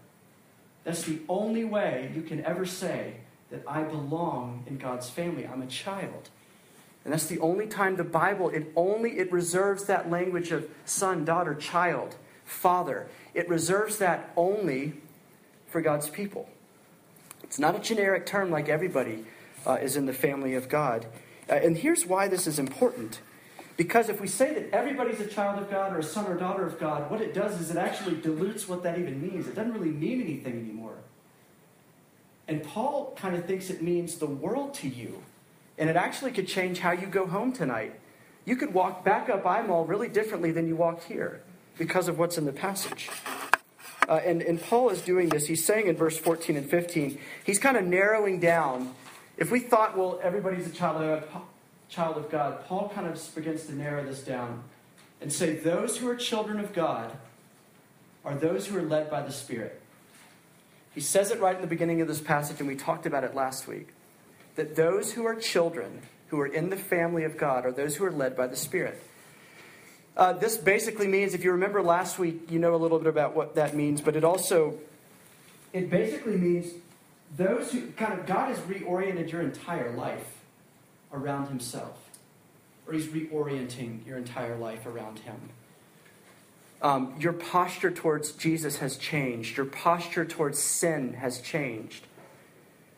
That's 0.84 1.04
the 1.04 1.20
only 1.28 1.64
way 1.64 2.12
you 2.16 2.22
can 2.22 2.44
ever 2.46 2.66
say 2.66 3.16
that 3.52 3.64
I 3.68 3.84
belong 3.84 4.64
in 4.68 4.78
God's 4.78 5.10
family. 5.10 5.48
I'm 5.48 5.62
a 5.62 5.68
child. 5.68 6.30
And 7.04 7.14
that's 7.14 7.26
the 7.28 7.40
only 7.40 7.68
time 7.68 7.96
the 7.96 8.04
Bible, 8.04 8.50
it 8.50 8.72
only 8.76 9.18
it 9.18 9.32
reserves 9.32 9.86
that 9.86 10.10
language 10.10 10.52
of 10.52 10.70
son, 10.86 11.26
daughter, 11.26 11.56
child, 11.56 12.16
father. 12.46 13.08
It 13.34 13.48
reserves 13.50 13.98
that 13.98 14.32
only 14.36 14.94
for 15.68 15.82
God's 15.82 16.10
people. 16.10 16.50
It's 17.44 17.60
not 17.60 17.76
a 17.76 17.80
generic 17.80 18.26
term 18.26 18.52
like 18.52 18.70
everybody 18.70 19.26
uh, 19.66 19.78
is 19.82 19.96
in 19.96 20.06
the 20.06 20.14
family 20.14 20.54
of 20.56 20.70
God. 20.70 21.08
Uh, 21.50 21.54
and 21.54 21.78
here's 21.78 22.06
why 22.06 22.28
this 22.28 22.46
is 22.46 22.60
important. 22.60 23.22
Because 23.80 24.10
if 24.10 24.20
we 24.20 24.28
say 24.28 24.54
that 24.56 24.76
everybody's 24.76 25.22
a 25.22 25.26
child 25.26 25.58
of 25.58 25.72
God 25.72 25.96
or 25.96 26.00
a 26.00 26.04
son 26.04 26.28
or 26.28 26.36
daughter 26.36 26.66
of 26.66 26.78
God, 26.82 27.10
what 27.10 27.22
it 27.22 27.34
does 27.34 27.62
is 27.62 27.72
it 27.72 27.78
actually 27.78 28.20
dilutes 28.20 28.68
what 28.68 28.84
that 28.84 29.00
even 29.00 29.22
means. 29.22 29.48
It 29.48 29.56
doesn't 29.56 29.72
really 29.72 29.94
mean 29.94 30.20
anything 30.20 30.60
anymore. 30.60 30.98
And 32.50 32.62
Paul 32.62 33.14
kind 33.16 33.38
of 33.38 33.46
thinks 33.46 33.70
it 33.70 33.82
means 33.82 34.16
the 34.18 34.26
world 34.26 34.74
to 34.74 34.90
you. 34.90 35.24
And 35.78 35.90
it 35.90 35.96
actually 35.96 36.32
could 36.32 36.46
change 36.46 36.80
how 36.80 36.92
you 36.92 37.08
go 37.08 37.26
home 37.26 37.54
tonight. 37.54 37.98
You 38.44 38.58
could 38.58 38.74
walk 38.74 39.06
back 39.06 39.30
up 39.30 39.46
Eyemall 39.46 39.88
really 39.88 40.10
differently 40.10 40.52
than 40.52 40.68
you 40.68 40.76
walked 40.76 41.06
here 41.06 41.42
because 41.78 42.10
of 42.10 42.20
what's 42.20 42.38
in 42.38 42.44
the 42.44 42.52
passage. 42.52 43.10
Uh, 44.10 44.16
and, 44.26 44.42
and 44.42 44.62
Paul 44.62 44.90
is 44.90 45.02
doing 45.02 45.30
this. 45.30 45.48
He's 45.48 45.64
saying 45.64 45.88
in 45.88 45.96
verse 45.96 46.18
14 46.18 46.58
and 46.58 46.70
15, 46.70 47.18
he's 47.46 47.60
kind 47.60 47.78
of 47.78 47.86
narrowing 47.86 48.42
down. 48.42 48.94
If 49.38 49.52
we 49.52 49.62
thought, 49.62 49.98
well, 49.98 50.20
everybody's 50.22 50.68
a 50.68 50.72
child 50.72 51.02
of 51.02 51.32
God, 51.32 51.44
child 51.90 52.18
of 52.18 52.30
God, 52.30 52.66
Paul 52.66 52.92
kind 52.94 53.08
of 53.08 53.36
begins 53.36 53.66
to 53.66 53.74
narrow 53.74 54.06
this 54.06 54.22
down 54.22 54.64
and 55.22 55.34
say, 55.34 55.56
those 55.56 55.98
who 55.98 56.08
are 56.08 56.16
children 56.16 56.60
of 56.60 56.74
God 56.74 57.12
are 58.24 58.36
those 58.36 58.68
who 58.68 58.78
are 58.78 58.84
led 58.84 59.10
by 59.10 59.22
the 59.22 59.32
Spirit. 59.32 59.82
He 60.94 61.02
says 61.02 61.32
it 61.32 61.40
right 61.40 61.56
in 61.56 61.62
the 61.62 61.68
beginning 61.68 62.02
of 62.02 62.08
this 62.08 62.22
passage, 62.22 62.60
and 62.60 62.68
we 62.68 62.76
talked 62.76 63.06
about 63.06 63.24
it 63.24 63.36
last 63.36 63.68
week 63.68 63.90
that 64.56 64.76
those 64.76 65.14
who 65.14 65.26
are 65.26 65.36
children, 65.36 66.02
who 66.28 66.40
are 66.40 66.48
in 66.48 66.70
the 66.70 66.78
family 66.78 67.24
of 67.24 67.38
God, 67.38 67.66
are 67.66 67.72
those 67.72 67.96
who 67.96 68.06
are 68.06 68.12
led 68.12 68.36
by 68.36 68.46
the 68.46 68.56
Spirit. 68.56 69.02
Uh, 70.18 70.34
this 70.34 70.58
basically 70.58 71.08
means, 71.08 71.34
if 71.34 71.44
you 71.44 71.52
remember 71.52 71.82
last 71.82 72.20
week, 72.20 72.52
you 72.52 72.60
know 72.60 72.76
a 72.76 72.78
little 72.78 72.98
bit 73.00 73.08
about 73.08 73.36
what 73.36 73.56
that 73.56 73.76
means, 73.76 74.02
but 74.02 74.16
it 74.16 74.24
also, 74.24 74.78
it 75.72 75.90
basically 75.90 76.36
means 76.36 76.74
those 77.38 77.72
who 77.72 77.88
kind 77.92 78.20
of, 78.20 78.26
God 78.26 78.50
has 78.50 78.60
reoriented 78.60 79.32
your 79.32 79.42
entire 79.42 79.92
life 79.96 80.39
around 81.14 81.48
Himself, 81.48 82.10
or 82.88 82.94
He's 82.94 83.08
reorienting 83.08 84.06
your 84.06 84.18
entire 84.18 84.58
life 84.58 84.86
around 84.86 85.20
Him. 85.20 85.38
Um, 86.82 87.16
your 87.20 87.34
posture 87.34 87.92
towards 87.92 88.32
Jesus 88.32 88.78
has 88.78 88.98
changed. 88.98 89.58
Your 89.58 89.66
posture 89.66 90.24
towards 90.24 90.60
sin 90.60 91.14
has 91.16 91.42
changed. 91.42 92.06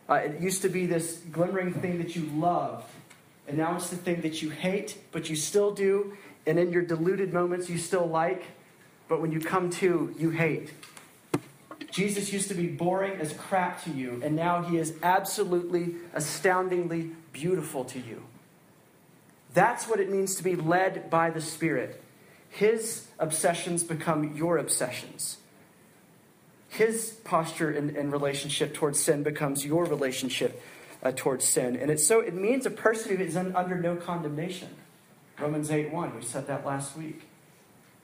Uh, 0.08 0.14
it 0.14 0.40
used 0.40 0.62
to 0.62 0.68
be 0.68 0.86
this 0.86 1.20
glimmering 1.32 1.72
thing 1.72 1.98
that 1.98 2.14
you 2.14 2.26
loved, 2.34 2.86
and 3.48 3.56
now 3.58 3.76
it's 3.76 3.90
the 3.90 3.96
thing 3.96 4.20
that 4.20 4.42
you 4.42 4.50
hate, 4.50 4.98
but 5.10 5.28
you 5.30 5.36
still 5.36 5.72
do, 5.72 6.16
and 6.46 6.58
in 6.58 6.70
your 6.72 6.82
deluded 6.82 7.32
moments 7.32 7.68
you 7.68 7.78
still 7.78 8.06
like, 8.06 8.44
but 9.08 9.20
when 9.20 9.32
you 9.32 9.40
come 9.40 9.70
to, 9.70 10.14
you 10.18 10.30
hate. 10.30 10.72
Jesus 11.90 12.32
used 12.32 12.48
to 12.48 12.54
be 12.54 12.68
boring 12.68 13.20
as 13.20 13.32
crap 13.32 13.84
to 13.84 13.90
you, 13.90 14.20
and 14.24 14.34
now 14.34 14.62
he 14.62 14.78
is 14.78 14.94
absolutely, 15.02 15.96
astoundingly 16.14 17.10
beautiful 17.32 17.84
to 17.86 17.98
you. 17.98 18.24
That's 19.54 19.86
what 19.86 20.00
it 20.00 20.10
means 20.10 20.34
to 20.36 20.42
be 20.42 20.56
led 20.56 21.10
by 21.10 21.30
the 21.30 21.40
Spirit. 21.40 22.02
His 22.48 23.06
obsessions 23.18 23.82
become 23.82 24.34
your 24.34 24.58
obsessions. 24.58 25.38
His 26.68 27.12
posture 27.24 27.70
and, 27.70 27.94
and 27.96 28.12
relationship 28.12 28.74
towards 28.74 28.98
sin 28.98 29.22
becomes 29.22 29.64
your 29.64 29.84
relationship 29.84 30.62
uh, 31.02 31.12
towards 31.14 31.44
sin. 31.44 31.76
And 31.76 31.90
it's 31.90 32.06
so 32.06 32.20
it 32.20 32.34
means 32.34 32.64
a 32.64 32.70
person 32.70 33.16
who 33.16 33.22
is 33.22 33.36
under 33.36 33.78
no 33.78 33.96
condemnation. 33.96 34.68
Romans 35.38 35.70
8 35.70 35.92
1, 35.92 36.16
we 36.16 36.22
said 36.22 36.46
that 36.46 36.64
last 36.64 36.96
week. 36.96 37.22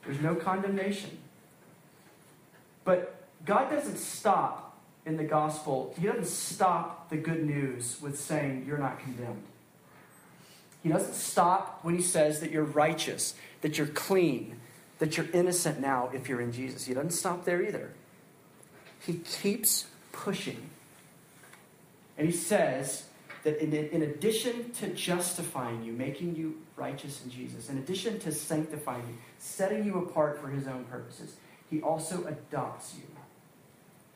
There's 0.05 0.19
no 0.19 0.35
condemnation. 0.35 1.17
But 2.83 3.15
God 3.45 3.69
doesn't 3.69 3.97
stop 3.97 4.68
in 5.05 5.17
the 5.17 5.23
gospel, 5.23 5.93
He 5.99 6.07
doesn't 6.07 6.27
stop 6.27 7.09
the 7.09 7.17
good 7.17 7.43
news 7.43 7.97
with 8.01 8.19
saying 8.19 8.65
you're 8.67 8.77
not 8.77 8.99
condemned. 8.99 9.43
He 10.83 10.89
doesn't 10.89 11.15
stop 11.15 11.79
when 11.83 11.95
He 11.95 12.01
says 12.01 12.39
that 12.41 12.51
you're 12.51 12.63
righteous, 12.63 13.35
that 13.61 13.77
you're 13.77 13.87
clean, 13.87 14.59
that 14.99 15.17
you're 15.17 15.29
innocent 15.33 15.79
now 15.79 16.09
if 16.13 16.29
you're 16.29 16.41
in 16.41 16.51
Jesus. 16.51 16.85
He 16.85 16.93
doesn't 16.93 17.11
stop 17.11 17.45
there 17.45 17.61
either. 17.61 17.91
He 19.05 19.13
keeps 19.19 19.87
pushing. 20.11 20.69
And 22.17 22.27
He 22.27 22.33
says, 22.33 23.05
that 23.43 23.61
in, 23.61 23.73
in, 23.73 24.01
addition 24.01 24.71
to 24.71 24.89
justifying 24.89 25.83
you, 25.83 25.93
making 25.93 26.35
you 26.35 26.57
righteous 26.75 27.23
in 27.23 27.29
Jesus, 27.29 27.69
in 27.69 27.77
addition 27.77 28.19
to 28.19 28.31
sanctifying 28.31 29.03
you, 29.07 29.15
setting 29.37 29.85
you 29.85 29.99
apart 29.99 30.41
for 30.41 30.49
his 30.49 30.67
own 30.67 30.83
purposes, 30.85 31.35
he 31.69 31.81
also 31.81 32.25
adopts 32.25 32.95
you. 32.95 33.03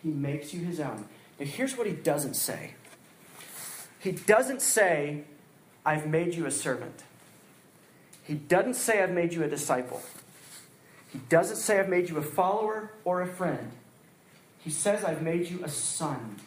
He 0.03 0.09
makes 0.09 0.53
you 0.53 0.63
his 0.65 0.79
own. 0.79 1.05
Now, 1.39 1.45
here's 1.45 1.77
what 1.77 1.87
he 1.87 1.93
doesn't 1.93 2.35
say 2.35 2.75
He 3.99 4.11
doesn't 4.11 4.61
say, 4.61 5.23
I've 5.85 6.07
made 6.07 6.35
you 6.35 6.45
a 6.45 6.51
servant. 6.51 7.03
He 8.23 8.35
doesn't 8.35 8.75
say, 8.75 9.01
I've 9.01 9.11
made 9.11 9.33
you 9.33 9.43
a 9.43 9.47
disciple. 9.47 10.01
He 11.11 11.19
doesn't 11.29 11.57
say, 11.57 11.79
I've 11.79 11.89
made 11.89 12.09
you 12.09 12.17
a 12.17 12.21
follower 12.21 12.91
or 13.03 13.21
a 13.21 13.27
friend. 13.27 13.71
He 14.59 14.69
says, 14.69 15.03
I've 15.03 15.21
made 15.21 15.49
you 15.49 15.63
a 15.63 15.69
son. 15.69 16.37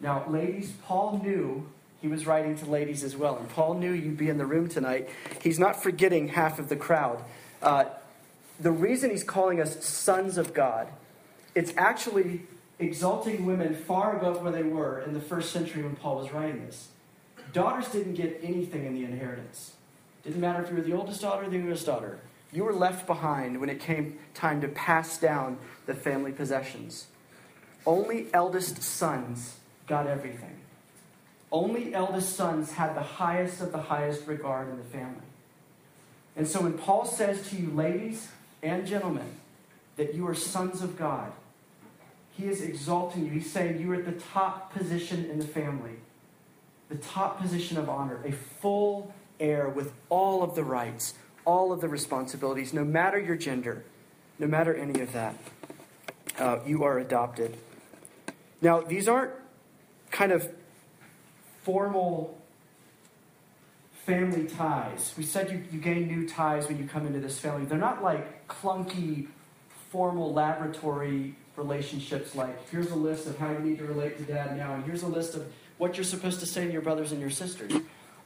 Now, 0.00 0.24
ladies, 0.28 0.72
Paul 0.82 1.20
knew 1.22 1.66
he 2.02 2.08
was 2.08 2.26
writing 2.26 2.56
to 2.58 2.66
ladies 2.66 3.04
as 3.04 3.16
well, 3.16 3.38
and 3.38 3.48
Paul 3.48 3.74
knew 3.74 3.92
you'd 3.92 4.18
be 4.18 4.28
in 4.28 4.36
the 4.36 4.44
room 4.44 4.68
tonight. 4.68 5.08
He's 5.40 5.58
not 5.58 5.82
forgetting 5.82 6.28
half 6.28 6.58
of 6.58 6.68
the 6.68 6.76
crowd. 6.76 7.24
Uh, 7.62 7.84
the 8.60 8.72
reason 8.72 9.10
he's 9.10 9.24
calling 9.24 9.60
us 9.60 9.84
sons 9.84 10.36
of 10.36 10.52
God 10.52 10.88
it's 11.54 11.72
actually 11.76 12.42
exalting 12.78 13.46
women 13.46 13.74
far 13.74 14.16
above 14.16 14.42
where 14.42 14.52
they 14.52 14.62
were 14.62 15.00
in 15.00 15.12
the 15.12 15.20
first 15.20 15.52
century 15.52 15.82
when 15.82 15.96
Paul 15.96 16.16
was 16.16 16.32
writing 16.32 16.66
this. 16.66 16.88
Daughters 17.52 17.88
didn't 17.88 18.14
get 18.14 18.40
anything 18.42 18.84
in 18.84 18.94
the 18.94 19.04
inheritance. 19.04 19.74
Didn't 20.24 20.40
matter 20.40 20.62
if 20.62 20.70
you 20.70 20.76
were 20.76 20.82
the 20.82 20.92
oldest 20.92 21.20
daughter 21.20 21.44
or 21.44 21.50
the 21.50 21.56
youngest 21.56 21.86
daughter. 21.86 22.18
You 22.52 22.64
were 22.64 22.72
left 22.72 23.06
behind 23.06 23.60
when 23.60 23.68
it 23.68 23.80
came 23.80 24.18
time 24.32 24.60
to 24.62 24.68
pass 24.68 25.18
down 25.18 25.58
the 25.86 25.94
family 25.94 26.32
possessions. 26.32 27.06
Only 27.86 28.28
eldest 28.32 28.82
sons 28.82 29.58
got 29.86 30.06
everything. 30.06 30.58
Only 31.52 31.94
eldest 31.94 32.34
sons 32.34 32.72
had 32.72 32.96
the 32.96 33.02
highest 33.02 33.60
of 33.60 33.70
the 33.70 33.82
highest 33.82 34.26
regard 34.26 34.68
in 34.68 34.78
the 34.78 34.84
family. 34.84 35.26
And 36.36 36.48
so 36.48 36.62
when 36.62 36.72
Paul 36.72 37.04
says 37.04 37.48
to 37.50 37.56
you, 37.56 37.70
ladies 37.70 38.28
and 38.62 38.86
gentlemen, 38.86 39.30
that 39.96 40.14
you 40.14 40.26
are 40.26 40.34
sons 40.34 40.82
of 40.82 40.98
God, 40.98 41.32
he 42.36 42.46
is 42.46 42.60
exalting 42.60 43.26
you. 43.26 43.30
He's 43.30 43.50
saying 43.50 43.80
you 43.80 43.92
are 43.92 43.96
at 43.96 44.04
the 44.04 44.12
top 44.12 44.72
position 44.72 45.24
in 45.26 45.38
the 45.38 45.46
family, 45.46 45.96
the 46.88 46.96
top 46.96 47.40
position 47.40 47.76
of 47.78 47.88
honor, 47.88 48.20
a 48.24 48.32
full 48.32 49.14
heir 49.38 49.68
with 49.68 49.92
all 50.08 50.42
of 50.42 50.54
the 50.54 50.64
rights, 50.64 51.14
all 51.44 51.72
of 51.72 51.80
the 51.80 51.88
responsibilities, 51.88 52.72
no 52.72 52.84
matter 52.84 53.18
your 53.18 53.36
gender, 53.36 53.84
no 54.38 54.46
matter 54.46 54.74
any 54.74 55.00
of 55.00 55.12
that. 55.12 55.36
Uh, 56.38 56.58
you 56.66 56.82
are 56.82 56.98
adopted. 56.98 57.56
Now, 58.60 58.80
these 58.80 59.06
aren't 59.06 59.32
kind 60.10 60.32
of 60.32 60.48
formal 61.62 62.36
family 64.04 64.44
ties. 64.44 65.14
We 65.16 65.22
said 65.22 65.50
you, 65.50 65.64
you 65.70 65.78
gain 65.80 66.08
new 66.08 66.28
ties 66.28 66.66
when 66.66 66.78
you 66.78 66.88
come 66.88 67.06
into 67.06 67.20
this 67.20 67.38
family. 67.38 67.64
They're 67.64 67.78
not 67.78 68.02
like 68.02 68.48
clunky, 68.48 69.28
formal 69.90 70.32
laboratory 70.32 71.36
relationships 71.56 72.34
like 72.34 72.68
here's 72.70 72.90
a 72.90 72.96
list 72.96 73.26
of 73.26 73.38
how 73.38 73.50
you 73.50 73.58
need 73.60 73.78
to 73.78 73.84
relate 73.84 74.18
to 74.18 74.24
dad 74.24 74.56
now, 74.56 74.74
and 74.74 74.84
here's 74.84 75.02
a 75.02 75.08
list 75.08 75.34
of 75.34 75.46
what 75.78 75.96
you're 75.96 76.04
supposed 76.04 76.40
to 76.40 76.46
say 76.46 76.66
to 76.66 76.72
your 76.72 76.82
brothers 76.82 77.12
and 77.12 77.20
your 77.20 77.30
sisters. 77.30 77.72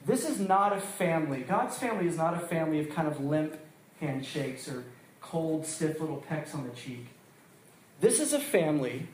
This 0.06 0.28
is 0.28 0.38
not 0.38 0.72
a 0.72 0.80
family. 0.80 1.40
God's 1.40 1.76
family 1.76 2.06
is 2.06 2.16
not 2.16 2.34
a 2.34 2.46
family 2.46 2.80
of 2.80 2.90
kind 2.90 3.08
of 3.08 3.20
limp 3.20 3.58
handshakes 4.00 4.68
or 4.68 4.84
cold, 5.20 5.66
stiff 5.66 6.00
little 6.00 6.18
pecks 6.28 6.54
on 6.54 6.64
the 6.64 6.74
cheek. 6.74 7.06
This 8.00 8.20
is 8.20 8.32
a 8.32 8.38
family 8.38 9.08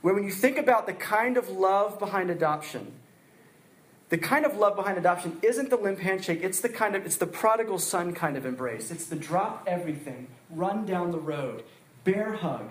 where, 0.00 0.14
when 0.14 0.24
you 0.24 0.30
think 0.30 0.58
about 0.58 0.86
the 0.86 0.92
kind 0.92 1.36
of 1.36 1.48
love 1.48 1.98
behind 1.98 2.30
adoption, 2.30 2.92
the 4.08 4.18
kind 4.18 4.44
of 4.44 4.56
love 4.56 4.76
behind 4.76 4.98
adoption 4.98 5.38
isn't 5.42 5.70
the 5.70 5.76
limp 5.76 5.98
handshake, 5.98 6.40
it's 6.42 6.60
the 6.60 6.68
kind 6.68 6.94
of 6.94 7.06
it's 7.06 7.16
the 7.16 7.26
prodigal 7.26 7.78
son 7.78 8.12
kind 8.12 8.36
of 8.36 8.44
embrace. 8.44 8.90
It's 8.90 9.06
the 9.06 9.16
drop 9.16 9.64
everything, 9.66 10.28
run 10.50 10.84
down 10.84 11.10
the 11.10 11.18
road, 11.18 11.64
bear 12.04 12.34
hug, 12.34 12.70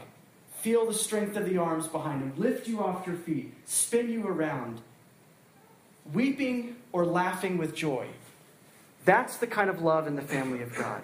Feel 0.61 0.85
the 0.85 0.93
strength 0.93 1.35
of 1.35 1.45
the 1.45 1.57
arms 1.57 1.87
behind 1.87 2.21
him, 2.21 2.33
lift 2.37 2.67
you 2.67 2.83
off 2.83 3.07
your 3.07 3.15
feet, 3.15 3.51
spin 3.65 4.11
you 4.11 4.27
around, 4.27 4.79
weeping 6.13 6.75
or 6.91 7.03
laughing 7.03 7.57
with 7.57 7.75
joy. 7.75 8.07
That's 9.03 9.37
the 9.37 9.47
kind 9.47 9.71
of 9.71 9.81
love 9.81 10.05
in 10.05 10.15
the 10.15 10.21
family 10.21 10.61
of 10.61 10.75
God. 10.75 11.01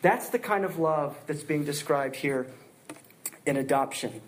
That's 0.00 0.30
the 0.30 0.38
kind 0.38 0.64
of 0.64 0.78
love 0.78 1.18
that's 1.26 1.42
being 1.42 1.64
described 1.64 2.16
here 2.16 2.46
in 3.44 3.58
adoption. 3.58 4.22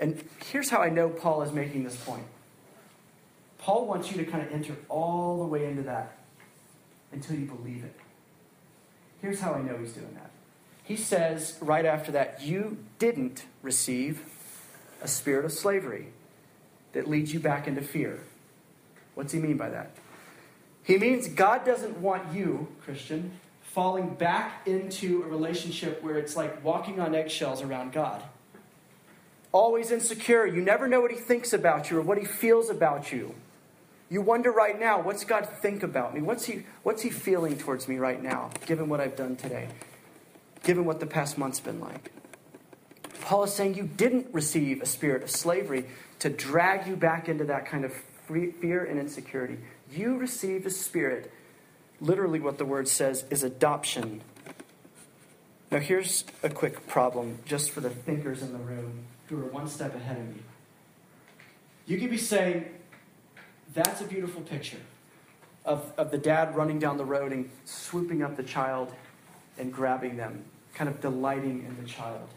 And 0.00 0.24
here's 0.50 0.68
how 0.68 0.80
I 0.80 0.88
know 0.88 1.08
Paul 1.08 1.42
is 1.42 1.52
making 1.52 1.84
this 1.84 1.96
point. 1.96 2.24
Paul 3.58 3.86
wants 3.86 4.10
you 4.10 4.16
to 4.24 4.24
kind 4.24 4.44
of 4.44 4.52
enter 4.52 4.74
all 4.88 5.38
the 5.38 5.46
way 5.46 5.66
into 5.66 5.82
that 5.82 6.18
until 7.12 7.36
you 7.36 7.46
believe 7.46 7.84
it. 7.84 7.94
Here's 9.22 9.40
how 9.40 9.52
I 9.52 9.60
know 9.60 9.76
he's 9.78 9.92
doing 9.92 10.14
that. 10.14 10.29
He 10.90 10.96
says 10.96 11.56
right 11.60 11.86
after 11.86 12.10
that, 12.10 12.42
You 12.42 12.76
didn't 12.98 13.44
receive 13.62 14.24
a 15.00 15.06
spirit 15.06 15.44
of 15.44 15.52
slavery 15.52 16.08
that 16.94 17.08
leads 17.08 17.32
you 17.32 17.38
back 17.38 17.68
into 17.68 17.80
fear. 17.80 18.24
What's 19.14 19.32
he 19.32 19.38
mean 19.38 19.56
by 19.56 19.68
that? 19.68 19.92
He 20.82 20.98
means 20.98 21.28
God 21.28 21.64
doesn't 21.64 21.98
want 21.98 22.34
you, 22.34 22.66
Christian, 22.82 23.38
falling 23.62 24.14
back 24.14 24.66
into 24.66 25.22
a 25.22 25.28
relationship 25.28 26.02
where 26.02 26.18
it's 26.18 26.34
like 26.34 26.64
walking 26.64 26.98
on 26.98 27.14
eggshells 27.14 27.62
around 27.62 27.92
God. 27.92 28.24
Always 29.52 29.92
insecure. 29.92 30.44
You 30.44 30.60
never 30.60 30.88
know 30.88 31.00
what 31.00 31.12
he 31.12 31.18
thinks 31.18 31.52
about 31.52 31.88
you 31.92 31.98
or 31.98 32.02
what 32.02 32.18
he 32.18 32.24
feels 32.24 32.68
about 32.68 33.12
you. 33.12 33.36
You 34.08 34.22
wonder 34.22 34.50
right 34.50 34.80
now, 34.80 35.00
what's 35.00 35.22
God 35.22 35.48
think 35.62 35.84
about 35.84 36.16
me? 36.16 36.20
What's 36.20 36.46
he, 36.46 36.64
what's 36.82 37.02
he 37.02 37.10
feeling 37.10 37.56
towards 37.56 37.86
me 37.86 37.98
right 37.98 38.20
now, 38.20 38.50
given 38.66 38.88
what 38.88 39.00
I've 39.00 39.14
done 39.14 39.36
today, 39.36 39.68
given 40.62 40.84
what 40.84 41.00
the 41.00 41.06
past 41.06 41.38
month's 41.38 41.60
been 41.60 41.80
like? 41.80 42.12
Paul 43.22 43.44
is 43.44 43.52
saying 43.52 43.74
you 43.74 43.84
didn't 43.84 44.28
receive 44.32 44.82
a 44.82 44.86
spirit 44.86 45.22
of 45.22 45.30
slavery 45.30 45.86
to 46.20 46.30
drag 46.30 46.86
you 46.86 46.96
back 46.96 47.28
into 47.28 47.44
that 47.44 47.66
kind 47.66 47.84
of 47.84 47.92
fear 48.26 48.84
and 48.84 48.98
insecurity. 48.98 49.58
You 49.90 50.16
received 50.16 50.66
a 50.66 50.70
spirit, 50.70 51.32
literally, 52.00 52.40
what 52.40 52.58
the 52.58 52.64
word 52.64 52.88
says 52.88 53.24
is 53.30 53.42
adoption. 53.42 54.22
Now, 55.70 55.78
here's 55.78 56.24
a 56.42 56.48
quick 56.48 56.86
problem 56.88 57.38
just 57.44 57.70
for 57.70 57.80
the 57.80 57.90
thinkers 57.90 58.42
in 58.42 58.52
the 58.52 58.58
room 58.58 59.04
who 59.26 59.38
are 59.38 59.46
one 59.46 59.68
step 59.68 59.94
ahead 59.94 60.16
of 60.18 60.28
me. 60.28 60.42
You 61.86 61.98
could 61.98 62.10
be 62.10 62.18
saying, 62.18 62.66
that's 63.72 64.00
a 64.00 64.04
beautiful 64.04 64.42
picture 64.42 64.80
of, 65.64 65.92
of 65.96 66.10
the 66.10 66.18
dad 66.18 66.56
running 66.56 66.78
down 66.78 66.96
the 66.96 67.04
road 67.04 67.32
and 67.32 67.50
swooping 67.64 68.22
up 68.22 68.36
the 68.36 68.42
child 68.42 68.92
and 69.58 69.72
grabbing 69.72 70.16
them, 70.16 70.44
kind 70.74 70.88
of 70.88 71.00
delighting 71.00 71.64
in 71.66 71.82
the 71.82 71.88
child. 71.88 72.28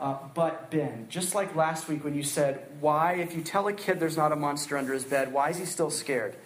Uh, 0.00 0.16
but 0.34 0.70
Ben, 0.70 1.06
just 1.08 1.34
like 1.34 1.56
last 1.56 1.88
week 1.88 2.04
when 2.04 2.14
you 2.14 2.22
said, 2.22 2.66
why, 2.80 3.14
if 3.14 3.34
you 3.34 3.42
tell 3.42 3.66
a 3.66 3.72
kid 3.72 3.98
there's 3.98 4.16
not 4.16 4.30
a 4.30 4.36
monster 4.36 4.76
under 4.76 4.92
his 4.92 5.04
bed, 5.04 5.32
why 5.32 5.50
is 5.50 5.58
he 5.58 5.64
still 5.64 5.90
scared? 5.90 6.36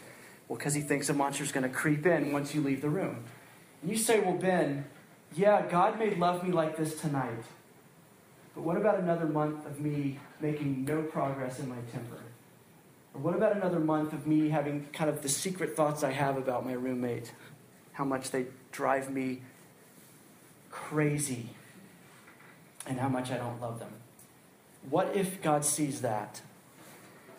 Well, 0.48 0.56
because 0.58 0.74
he 0.74 0.80
thinks 0.80 1.08
a 1.08 1.12
monster's 1.12 1.52
going 1.52 1.68
to 1.68 1.74
creep 1.74 2.06
in 2.06 2.32
once 2.32 2.54
you 2.54 2.62
leave 2.62 2.80
the 2.80 2.88
room. 2.88 3.24
And 3.82 3.90
you 3.90 3.96
say, 3.96 4.20
well, 4.20 4.34
Ben, 4.34 4.86
yeah, 5.36 5.66
God 5.68 5.98
may 5.98 6.14
love 6.14 6.42
me 6.44 6.50
like 6.50 6.76
this 6.76 7.00
tonight. 7.00 7.44
But 8.54 8.64
what 8.64 8.76
about 8.76 8.98
another 8.98 9.26
month 9.26 9.66
of 9.66 9.80
me 9.80 10.18
making 10.40 10.84
no 10.84 11.02
progress 11.02 11.58
in 11.58 11.68
my 11.68 11.78
temper? 11.92 12.20
Or 13.14 13.20
what 13.20 13.34
about 13.34 13.56
another 13.56 13.80
month 13.80 14.12
of 14.12 14.26
me 14.26 14.48
having 14.48 14.86
kind 14.92 15.10
of 15.10 15.22
the 15.22 15.28
secret 15.28 15.76
thoughts 15.76 16.02
I 16.02 16.12
have 16.12 16.36
about 16.36 16.64
my 16.64 16.72
roommate? 16.72 17.32
How 17.92 18.04
much 18.04 18.30
they 18.30 18.46
drive 18.70 19.10
me 19.10 19.42
crazy 20.72 21.50
and 22.86 22.98
how 22.98 23.08
much 23.08 23.30
I 23.30 23.36
don't 23.36 23.60
love 23.60 23.78
them. 23.78 23.92
What 24.90 25.14
if 25.14 25.40
God 25.40 25.64
sees 25.64 26.00
that? 26.00 26.40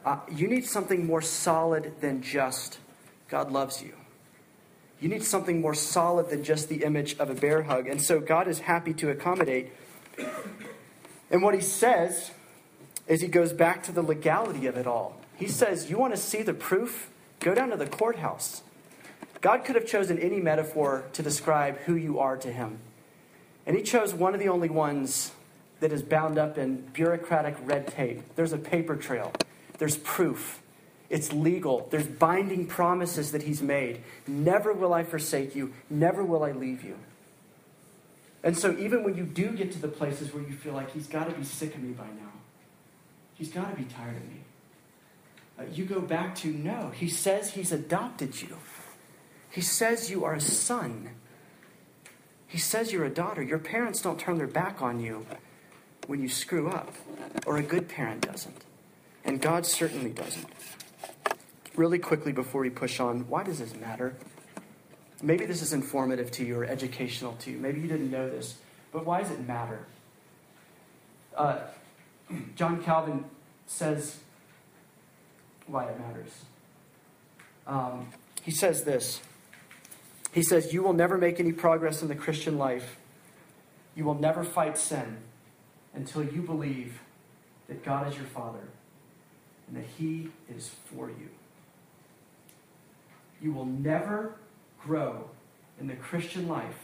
Uh, 0.06 0.20
you 0.32 0.48
need 0.48 0.66
something 0.66 1.06
more 1.06 1.22
solid 1.22 2.00
than 2.00 2.22
just 2.22 2.80
God 3.28 3.52
loves 3.52 3.82
you. 3.82 3.94
You 5.02 5.10
need 5.10 5.24
something 5.24 5.60
more 5.60 5.74
solid 5.74 6.30
than 6.30 6.46
just 6.46 6.70
the 6.70 6.84
image 6.84 7.18
of 7.20 7.30
a 7.30 7.34
bear 7.34 7.64
hug. 7.64 7.88
And 7.88 8.02
so 8.02 8.22
God 8.22 8.48
is 8.48 8.60
happy 8.60 8.94
to 8.94 9.10
accommodate. 9.10 9.74
And 11.30 11.42
what 11.42 11.54
he 11.54 11.62
says 11.62 12.32
is 13.08 13.20
he 13.20 13.28
goes 13.28 13.52
back 13.52 13.84
to 13.84 13.92
the 13.92 14.02
legality 14.02 14.66
of 14.68 14.78
it 14.78 14.88
all. 14.88 15.20
He 15.36 15.48
says, 15.48 15.90
You 15.90 15.98
want 15.98 16.14
to 16.14 16.20
see 16.20 16.42
the 16.42 16.54
proof? 16.54 17.10
Go 17.40 17.54
down 17.54 17.70
to 17.72 17.76
the 17.76 17.88
courthouse. 17.88 18.62
God 19.42 19.66
could 19.66 19.76
have 19.76 19.86
chosen 19.86 20.18
any 20.20 20.40
metaphor 20.40 21.04
to 21.14 21.22
describe 21.22 21.78
who 21.80 21.96
you 21.96 22.20
are 22.20 22.38
to 22.38 22.52
him. 22.52 22.80
And 23.66 23.76
he 23.76 23.84
chose 23.84 24.14
one 24.14 24.34
of 24.34 24.40
the 24.40 24.50
only 24.50 24.70
ones 24.70 25.32
that 25.80 25.92
is 25.92 26.02
bound 26.02 26.38
up 26.38 26.58
in 26.58 26.78
bureaucratic 26.94 27.56
red 27.64 27.88
tape. 27.88 28.22
There's 28.36 28.54
a 28.54 28.58
paper 28.58 28.96
trail, 28.96 29.32
there's 29.78 29.98
proof. 29.98 30.60
It's 31.10 31.32
legal. 31.32 31.88
There's 31.92 32.08
binding 32.08 32.66
promises 32.66 33.34
that 33.34 33.44
he's 33.44 33.62
made. 33.62 34.02
Never 34.26 34.74
will 34.74 34.96
I 34.96 35.04
forsake 35.04 35.56
you. 35.56 35.72
Never 35.88 36.24
will 36.24 36.44
I 36.44 36.54
leave 36.54 36.84
you. 36.84 36.98
And 38.44 38.58
so, 38.58 38.76
even 38.80 39.04
when 39.04 39.16
you 39.16 39.24
do 39.24 39.52
get 39.52 39.72
to 39.74 39.80
the 39.80 39.88
places 39.88 40.34
where 40.34 40.42
you 40.42 40.54
feel 40.54 40.74
like 40.74 40.92
he's 40.92 41.06
got 41.06 41.30
to 41.30 41.36
be 41.36 41.44
sick 41.44 41.76
of 41.76 41.84
me 41.84 41.92
by 41.92 42.08
now, 42.08 42.32
he's 43.36 43.50
got 43.50 43.70
to 43.70 43.76
be 43.76 43.86
tired 43.86 44.18
of 44.18 44.24
me, 44.24 44.40
uh, 45.60 45.64
you 45.72 45.86
go 45.86 46.02
back 46.02 46.36
to 46.38 46.48
no. 46.48 46.92
He 46.96 47.08
says 47.08 47.54
he's 47.54 47.72
adopted 47.72 48.42
you, 48.42 48.58
he 49.52 49.62
says 49.62 50.10
you 50.10 50.26
are 50.26 50.34
a 50.34 50.42
son. 50.42 51.10
He 52.54 52.60
says 52.60 52.94
you're 52.94 53.04
a 53.04 53.10
daughter. 53.10 53.42
Your 53.42 53.58
parents 53.58 54.00
don't 54.00 54.20
turn 54.20 54.38
their 54.38 54.46
back 54.46 54.80
on 54.80 55.00
you 55.00 55.26
when 56.06 56.22
you 56.22 56.30
screw 56.30 56.70
up, 56.70 56.94
or 57.48 57.58
a 57.58 57.64
good 57.64 57.90
parent 57.90 58.22
doesn't. 58.22 58.64
And 59.26 59.42
God 59.42 59.66
certainly 59.66 60.12
doesn't. 60.12 60.46
Really 61.76 61.98
quickly 61.98 62.32
before 62.32 62.62
we 62.62 62.70
push 62.70 63.00
on, 63.00 63.28
why 63.28 63.42
does 63.42 63.58
this 63.58 63.74
matter? 63.74 64.16
Maybe 65.24 65.48
this 65.48 65.64
is 65.64 65.74
informative 65.74 66.30
to 66.30 66.46
you 66.46 66.60
or 66.60 66.64
educational 66.64 67.34
to 67.38 67.50
you. 67.50 67.58
Maybe 67.58 67.82
you 67.82 67.88
didn't 67.88 68.12
know 68.12 68.30
this, 68.30 68.60
but 68.92 69.04
why 69.04 69.24
does 69.24 69.32
it 69.32 69.48
matter? 69.48 69.88
Uh, 71.36 71.58
John 72.56 72.84
Calvin 72.84 73.26
says 73.66 74.20
why 75.66 75.86
it 75.86 76.00
matters. 76.00 76.30
Um, 77.66 78.10
he 78.44 78.52
says 78.52 78.84
this 78.84 79.22
he 80.34 80.42
says, 80.42 80.74
You 80.74 80.82
will 80.82 80.94
never 80.94 81.18
make 81.18 81.40
any 81.40 81.52
progress 81.52 82.02
in 82.02 82.08
the 82.08 82.16
Christian 82.16 82.58
life. 82.58 82.98
You 83.96 84.04
will 84.04 84.16
never 84.16 84.44
fight 84.44 84.78
sin 84.78 85.18
until 85.94 86.24
you 86.24 86.42
believe 86.42 87.00
that 87.68 87.86
God 87.86 88.08
is 88.08 88.18
your 88.18 88.26
Father 88.26 88.68
and 89.68 89.78
that 89.78 89.86
He 89.98 90.32
is 90.50 90.72
for 90.86 91.10
you. 91.10 91.30
You 93.42 93.52
will 93.52 93.66
never 93.66 94.36
grow 94.82 95.30
in 95.80 95.86
the 95.88 95.96
Christian 95.96 96.48
life. 96.48 96.80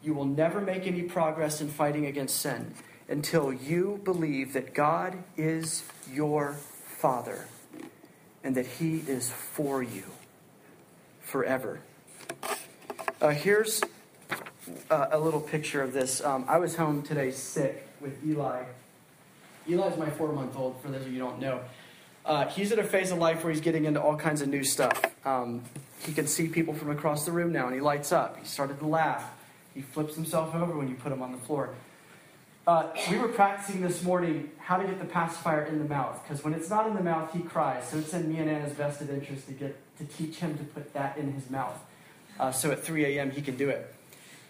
You 0.00 0.14
will 0.14 0.24
never 0.24 0.60
make 0.60 0.86
any 0.86 1.02
progress 1.02 1.60
in 1.60 1.68
fighting 1.68 2.06
against 2.06 2.36
sin 2.36 2.74
until 3.08 3.52
you 3.52 4.00
believe 4.04 4.52
that 4.52 4.74
God 4.74 5.18
is 5.36 5.82
your 6.08 6.52
Father 6.52 7.48
and 8.44 8.54
that 8.54 8.66
He 8.66 8.98
is 9.08 9.30
for 9.30 9.82
you 9.82 10.04
forever. 11.20 11.80
Uh, 13.20 13.30
here's 13.30 13.82
uh, 14.90 15.06
a 15.10 15.18
little 15.18 15.40
picture 15.40 15.82
of 15.82 15.92
this. 15.92 16.22
Um, 16.22 16.44
I 16.46 16.58
was 16.58 16.76
home 16.76 17.02
today 17.02 17.30
sick 17.30 17.88
with 18.00 18.24
Eli. 18.26 18.64
Eli's 19.66 19.96
my 19.96 20.10
four 20.10 20.32
month 20.32 20.56
old, 20.56 20.80
for 20.82 20.88
those 20.88 21.02
of 21.02 21.08
you 21.08 21.14
who 21.14 21.26
don't 21.30 21.40
know. 21.40 21.60
Uh, 22.26 22.46
he's 22.48 22.72
at 22.72 22.78
a 22.78 22.84
phase 22.84 23.10
of 23.10 23.18
life 23.18 23.44
where 23.44 23.52
he's 23.52 23.62
getting 23.62 23.84
into 23.84 24.00
all 24.00 24.16
kinds 24.16 24.40
of 24.42 24.48
new 24.48 24.64
stuff. 24.64 25.04
Um, 25.26 25.62
he 26.00 26.12
can 26.12 26.26
see 26.26 26.48
people 26.48 26.74
from 26.74 26.90
across 26.90 27.24
the 27.24 27.32
room 27.32 27.52
now, 27.52 27.66
and 27.66 27.74
he 27.74 27.80
lights 27.80 28.12
up. 28.12 28.38
He 28.38 28.46
started 28.46 28.78
to 28.80 28.86
laugh. 28.86 29.24
He 29.74 29.82
flips 29.82 30.14
himself 30.14 30.54
over 30.54 30.76
when 30.76 30.88
you 30.88 30.94
put 30.94 31.12
him 31.12 31.22
on 31.22 31.32
the 31.32 31.38
floor. 31.38 31.70
Uh, 32.66 32.88
we 33.10 33.18
were 33.18 33.28
practicing 33.28 33.82
this 33.82 34.02
morning 34.02 34.50
how 34.58 34.78
to 34.78 34.86
get 34.86 34.98
the 34.98 35.04
pacifier 35.04 35.64
in 35.64 35.78
the 35.78 35.84
mouth, 35.84 36.22
because 36.22 36.42
when 36.42 36.54
it's 36.54 36.70
not 36.70 36.86
in 36.86 36.94
the 36.94 37.02
mouth, 37.02 37.30
he 37.32 37.40
cries. 37.40 37.88
So 37.88 37.98
it's 37.98 38.14
in 38.14 38.32
me 38.32 38.38
and 38.38 38.48
Anna's 38.48 38.72
vested 38.72 39.10
interest 39.10 39.46
to 39.48 39.52
get 39.52 39.76
to 39.98 40.04
teach 40.04 40.36
him 40.36 40.56
to 40.56 40.64
put 40.64 40.94
that 40.94 41.18
in 41.18 41.32
his 41.32 41.50
mouth. 41.50 41.78
Uh, 42.38 42.50
so 42.50 42.70
at 42.70 42.82
3 42.82 43.04
a.m., 43.04 43.30
he 43.30 43.42
can 43.42 43.56
do 43.56 43.68
it. 43.68 43.94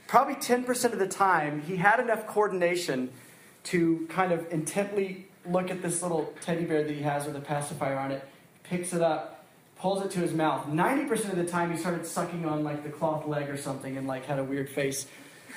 Probably 0.07 0.35
10% 0.35 0.93
of 0.93 0.99
the 0.99 1.09
time, 1.09 1.63
he 1.63 1.77
had 1.77 2.01
enough 2.01 2.27
coordination 2.27 3.11
to 3.65 4.07
kind 4.11 4.33
of 4.33 4.47
intently 4.51 5.27
look 5.47 5.71
at 5.71 5.83
this 5.83 6.03
little 6.03 6.33
teddy 6.41 6.65
bear 6.65 6.83
that 6.83 6.93
he 6.93 7.03
has 7.03 7.27
with 7.27 7.37
a 7.37 7.41
pacifier 7.41 7.99
on 7.99 8.11
it, 8.11 8.27
picks 8.63 8.93
it 8.93 9.03
up, 9.03 9.45
pulls 9.79 10.05
it 10.05 10.11
to 10.13 10.21
his 10.21 10.33
mouth. 10.33 10.67
90% 10.67 11.31
of 11.31 11.37
the 11.37 11.45
time, 11.45 11.71
he 11.71 11.77
started 11.77 12.07
sucking 12.07 12.47
on 12.47 12.65
like 12.65 12.83
the 12.83 12.89
cloth 12.89 13.27
leg 13.27 13.49
or 13.51 13.57
something 13.57 13.97
and 13.97 14.07
like 14.07 14.25
had 14.27 14.39
a 14.39 14.45
weird 14.45 14.69
face. 14.69 15.07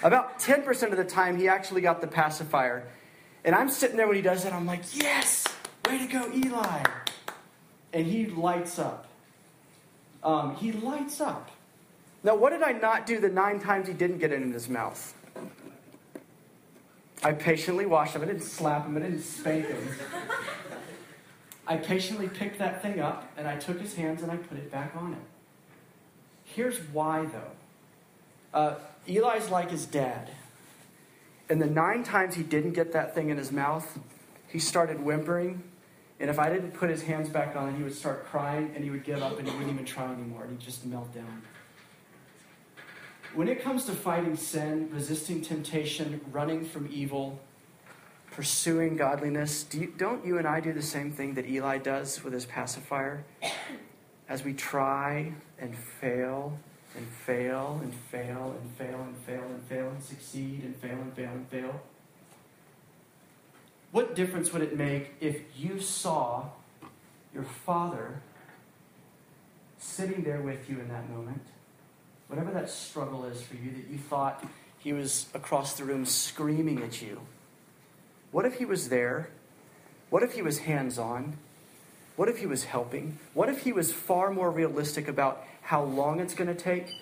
About 0.04 0.40
10% 0.40 0.92
of 0.92 0.98
the 0.98 1.04
time, 1.04 1.38
he 1.38 1.48
actually 1.48 1.82
got 1.82 2.02
the 2.02 2.08
pacifier. 2.08 2.84
And 3.44 3.56
I'm 3.56 3.70
sitting 3.70 3.98
there 3.98 4.08
when 4.08 4.18
he 4.18 4.22
does 4.22 4.44
that, 4.44 4.54
I'm 4.54 4.66
like, 4.66 4.82
yes, 4.94 5.46
way 5.86 6.00
to 6.00 6.08
go, 6.08 6.32
Eli. 6.34 6.84
And 7.94 8.06
he 8.06 8.28
lights 8.28 8.78
up. 8.78 9.08
Um, 10.24 10.56
he 10.56 10.72
lights 10.72 11.22
up. 11.22 11.50
Now, 12.24 12.36
what 12.36 12.52
did 12.52 12.64
I 12.64 12.72
not 12.72 13.06
do 13.06 13.20
the 13.20 13.30
nine 13.30 13.60
times 13.60 13.88
he 13.88 13.94
didn't 13.94 14.18
get 14.18 14.32
it 14.32 14.42
in 14.42 14.52
his 14.52 14.68
mouth? 14.70 15.14
I 17.24 17.34
patiently 17.34 17.86
washed 17.86 18.16
him. 18.16 18.22
I 18.22 18.26
didn't 18.26 18.44
slap 18.44 18.86
him. 18.86 18.98
I 18.98 19.02
didn't 19.02 19.22
spank 19.22 19.68
him. 19.68 19.90
I 21.68 21.78
patiently 21.78 22.30
picked 22.30 22.60
that 22.60 22.82
thing 22.82 23.00
up 23.00 23.30
and 23.38 23.48
I 23.48 23.58
took 23.58 23.80
his 23.80 23.96
hands 23.96 24.24
and 24.24 24.32
I 24.32 24.38
put 24.38 24.58
it 24.58 24.72
back 24.72 24.96
on 24.96 25.14
him. 25.14 25.22
Here's 26.46 26.78
why, 26.80 27.26
though. 27.26 28.58
Uh, 28.58 28.76
Eli's 29.08 29.50
like 29.50 29.72
his 29.72 29.86
dad. 29.86 30.30
And 31.50 31.62
the 31.62 31.68
nine 31.68 32.04
times 32.04 32.36
he 32.36 32.44
didn't 32.44 32.72
get 32.74 32.94
that 32.94 33.14
thing 33.14 33.30
in 33.30 33.38
his 33.38 33.52
mouth, 33.52 34.00
he 34.48 34.60
started 34.60 35.02
whimpering. 35.02 35.64
And 36.20 36.30
if 36.30 36.40
I 36.40 36.50
didn't 36.50 36.72
put 36.72 36.90
his 36.90 37.04
hands 37.04 37.30
back 37.30 37.56
on, 37.56 37.76
he 37.76 37.84
would 37.84 37.96
start 37.96 38.26
crying 38.26 38.72
and 38.74 38.84
he 38.84 38.90
would 38.90 39.04
give 39.04 39.22
up 39.22 39.38
and 39.38 39.48
he 39.48 39.54
wouldn't 39.54 39.74
even 39.74 39.86
try 39.86 40.12
anymore 40.12 40.44
and 40.44 40.52
he'd 40.52 40.66
just 40.66 40.86
melt 40.86 41.14
down. 41.14 41.44
When 43.34 43.48
it 43.48 43.62
comes 43.62 43.86
to 43.86 43.94
fighting 43.94 44.36
sin, 44.36 44.90
resisting 44.92 45.42
temptation, 45.42 46.22
running 46.32 46.66
from 46.66 46.90
evil, 46.92 47.40
pursuing 48.32 48.96
godliness, 48.96 49.64
do 49.64 49.80
you, 49.80 49.94
don't 49.98 50.26
you 50.26 50.38
and 50.38 50.48
I 50.48 50.60
do 50.60 50.74
the 50.74 50.82
same 50.82 51.12
thing 51.12 51.34
that 51.36 51.48
Eli 51.48 51.78
does 51.78 52.24
with 52.24 52.34
his 52.34 52.46
pacifier? 52.46 53.24
As 54.30 54.44
we 54.44 54.54
try 54.54 55.34
and 55.60 55.76
fail 55.78 56.58
and 56.96 57.08
fail 57.08 57.80
and 57.84 57.94
fail 57.94 58.56
and 58.60 58.72
fail 58.78 59.02
and 59.02 59.18
fail 59.18 59.44
and 59.44 59.64
fail 59.68 59.90
and 59.90 60.04
succeed 60.04 60.64
and 60.64 60.76
fail 60.76 60.98
and 61.00 61.14
fail 61.14 61.32
and 61.32 61.48
fail. 61.50 61.82
What 63.92 64.16
difference 64.16 64.52
would 64.52 64.62
it 64.62 64.76
make 64.78 65.14
if 65.20 65.42
you 65.56 65.80
saw 65.80 66.50
your 67.34 67.44
father 67.44 68.22
sitting 69.78 70.24
there 70.24 70.42
with 70.42 70.70
you 70.70 70.80
in 70.80 70.90
that 70.90 71.10
moment? 71.10 71.46
Whatever 72.28 72.52
that 72.52 72.70
struggle 72.70 73.26
is 73.26 73.42
for 73.42 73.56
you, 73.56 73.72
that 73.72 73.90
you 73.90 73.98
thought 73.98 74.44
he 74.80 74.94
was 74.94 75.28
across 75.34 75.74
the 75.74 75.86
room 75.86 76.06
screaming 76.06 76.84
at 76.84 77.02
you. 77.02 77.22
What 78.32 78.46
if 78.46 78.56
he 78.56 78.66
was 78.66 78.90
there? 78.90 79.30
What 80.10 80.24
if 80.24 80.34
he 80.34 80.42
was 80.42 80.60
hands 80.60 80.98
on? 80.98 81.38
What 82.16 82.30
if 82.30 82.40
he 82.40 82.46
was 82.46 82.66
helping? 82.66 83.20
What 83.34 83.50
if 83.50 83.62
he 83.62 83.72
was 83.72 83.94
far 83.94 84.32
more 84.32 84.52
realistic 84.52 85.08
about 85.08 85.44
how 85.62 85.84
long 85.84 86.20
it's 86.20 86.34
going 86.34 86.48
to 86.48 86.56
take 86.56 86.96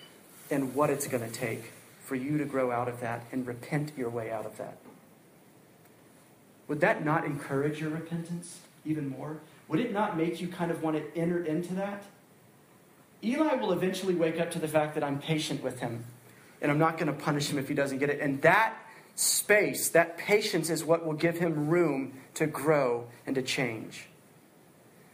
and 0.50 0.74
what 0.74 0.90
it's 0.90 1.06
going 1.06 1.22
to 1.24 1.32
take 1.32 1.72
for 2.04 2.14
you 2.14 2.38
to 2.38 2.44
grow 2.44 2.70
out 2.70 2.88
of 2.88 3.00
that 3.00 3.24
and 3.32 3.46
repent 3.46 3.92
your 3.96 4.10
way 4.10 4.30
out 4.30 4.46
of 4.46 4.56
that? 4.58 4.78
Would 6.68 6.80
that 6.80 7.04
not 7.04 7.24
encourage 7.24 7.80
your 7.80 7.90
repentance 7.90 8.60
even 8.84 9.08
more? 9.08 9.38
Would 9.68 9.80
it 9.80 9.92
not 9.92 10.16
make 10.16 10.40
you 10.40 10.48
kind 10.48 10.70
of 10.70 10.82
want 10.82 10.96
to 10.96 11.18
enter 11.18 11.44
into 11.44 11.74
that? 11.74 12.04
Eli 13.24 13.54
will 13.54 13.72
eventually 13.72 14.14
wake 14.14 14.38
up 14.38 14.50
to 14.52 14.58
the 14.58 14.68
fact 14.68 14.94
that 14.94 15.04
I'm 15.04 15.18
patient 15.18 15.62
with 15.62 15.80
him 15.80 16.04
and 16.60 16.70
I'm 16.70 16.78
not 16.78 16.98
going 16.98 17.08
to 17.08 17.12
punish 17.12 17.48
him 17.48 17.58
if 17.58 17.68
he 17.68 17.74
doesn't 17.74 17.98
get 17.98 18.10
it. 18.10 18.20
And 18.20 18.40
that 18.42 18.76
space, 19.14 19.88
that 19.90 20.18
patience 20.18 20.70
is 20.70 20.84
what 20.84 21.04
will 21.04 21.14
give 21.14 21.38
him 21.38 21.68
room 21.68 22.12
to 22.34 22.46
grow 22.46 23.06
and 23.26 23.34
to 23.34 23.42
change. 23.42 24.06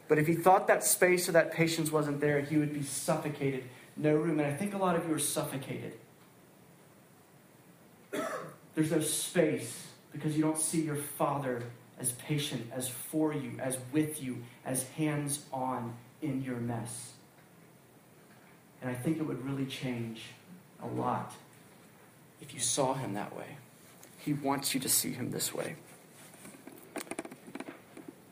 But 0.09 0.19
if 0.19 0.27
he 0.27 0.35
thought 0.35 0.67
that 0.67 0.85
space 0.85 1.29
or 1.29 1.33
that 1.33 1.53
patience 1.53 1.91
wasn't 1.91 2.21
there, 2.21 2.41
he 2.41 2.57
would 2.57 2.75
be 2.75 2.83
suffocated. 2.83 3.65
No 3.97 4.15
room. 4.15 4.41
And 4.41 4.49
I 4.49 4.55
think 4.55 4.75
a 4.75 4.79
lot 4.79 4.97
of 4.97 5.09
you 5.09 5.15
are 5.15 5.19
suffocated. 5.19 5.95
There's 8.75 8.91
no 8.91 9.01
space 9.01 9.87
because 10.13 10.37
you 10.37 10.43
don't 10.43 10.59
see 10.59 10.83
your 10.83 10.97
father 10.97 11.63
as 11.99 12.13
patient, 12.13 12.71
as 12.75 12.89
for 12.89 13.33
you, 13.33 13.53
as 13.61 13.79
with 13.93 14.23
you, 14.23 14.43
as 14.65 14.85
hands 14.91 15.45
on 15.53 15.95
in 16.21 16.43
your 16.43 16.57
mess. 16.57 17.13
And 18.83 18.91
I 18.91 18.95
think 18.95 19.19
it 19.19 19.23
would 19.23 19.45
really 19.45 19.67
change 19.67 20.25
a 20.83 20.87
lot 20.87 21.33
if 22.41 22.53
you 22.53 22.61
saw 22.61 22.95
him 22.95 23.15
that 23.15 23.35
way. 23.35 23.57
He 24.19 24.33
wants 24.33 24.75
you 24.75 24.81
to 24.81 24.89
see 24.89 25.13
him 25.13 25.31
this 25.31 25.55
way. 25.55 25.77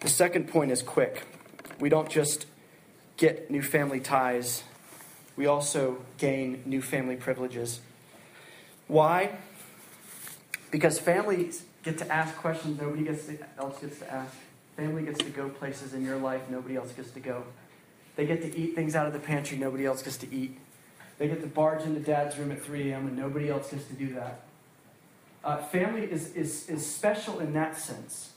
The 0.00 0.08
second 0.08 0.48
point 0.48 0.72
is 0.72 0.82
quick. 0.82 1.24
We 1.78 1.88
don't 1.88 2.10
just 2.10 2.46
get 3.16 3.50
new 3.50 3.62
family 3.62 4.00
ties, 4.00 4.64
we 5.36 5.46
also 5.46 6.04
gain 6.18 6.62
new 6.66 6.82
family 6.82 7.16
privileges. 7.16 7.80
Why? 8.88 9.38
Because 10.70 10.98
families 10.98 11.64
get 11.82 11.98
to 11.98 12.12
ask 12.12 12.34
questions 12.36 12.80
nobody 12.80 13.04
gets 13.04 13.26
to, 13.26 13.38
else 13.58 13.80
gets 13.80 13.98
to 14.00 14.12
ask. 14.12 14.34
Family 14.76 15.02
gets 15.02 15.18
to 15.18 15.30
go 15.30 15.48
places 15.48 15.94
in 15.94 16.04
your 16.04 16.16
life 16.16 16.42
nobody 16.50 16.76
else 16.76 16.92
gets 16.92 17.10
to 17.12 17.20
go. 17.20 17.44
They 18.20 18.26
get 18.26 18.42
to 18.42 18.54
eat 18.54 18.74
things 18.74 18.94
out 18.94 19.06
of 19.06 19.14
the 19.14 19.18
pantry 19.18 19.56
nobody 19.56 19.87
else 19.87 20.02
gets 20.02 20.18
to 20.18 20.30
eat. 20.30 20.59
They 21.16 21.26
get 21.26 21.40
to 21.40 21.46
barge 21.46 21.85
into 21.85 22.00
dad's 22.00 22.37
room 22.37 22.52
at 22.52 22.62
3 22.62 22.90
a.m. 22.90 23.06
and 23.06 23.16
nobody 23.16 23.48
else 23.48 23.70
gets 23.70 23.87
to 23.87 23.94
do 23.94 24.12
that. 24.12 24.42
Uh, 25.42 25.56
family 25.56 26.02
is, 26.02 26.35
is, 26.35 26.68
is 26.68 26.85
special 26.85 27.40
in 27.40 27.54
that 27.54 27.78
sense. 27.78 28.33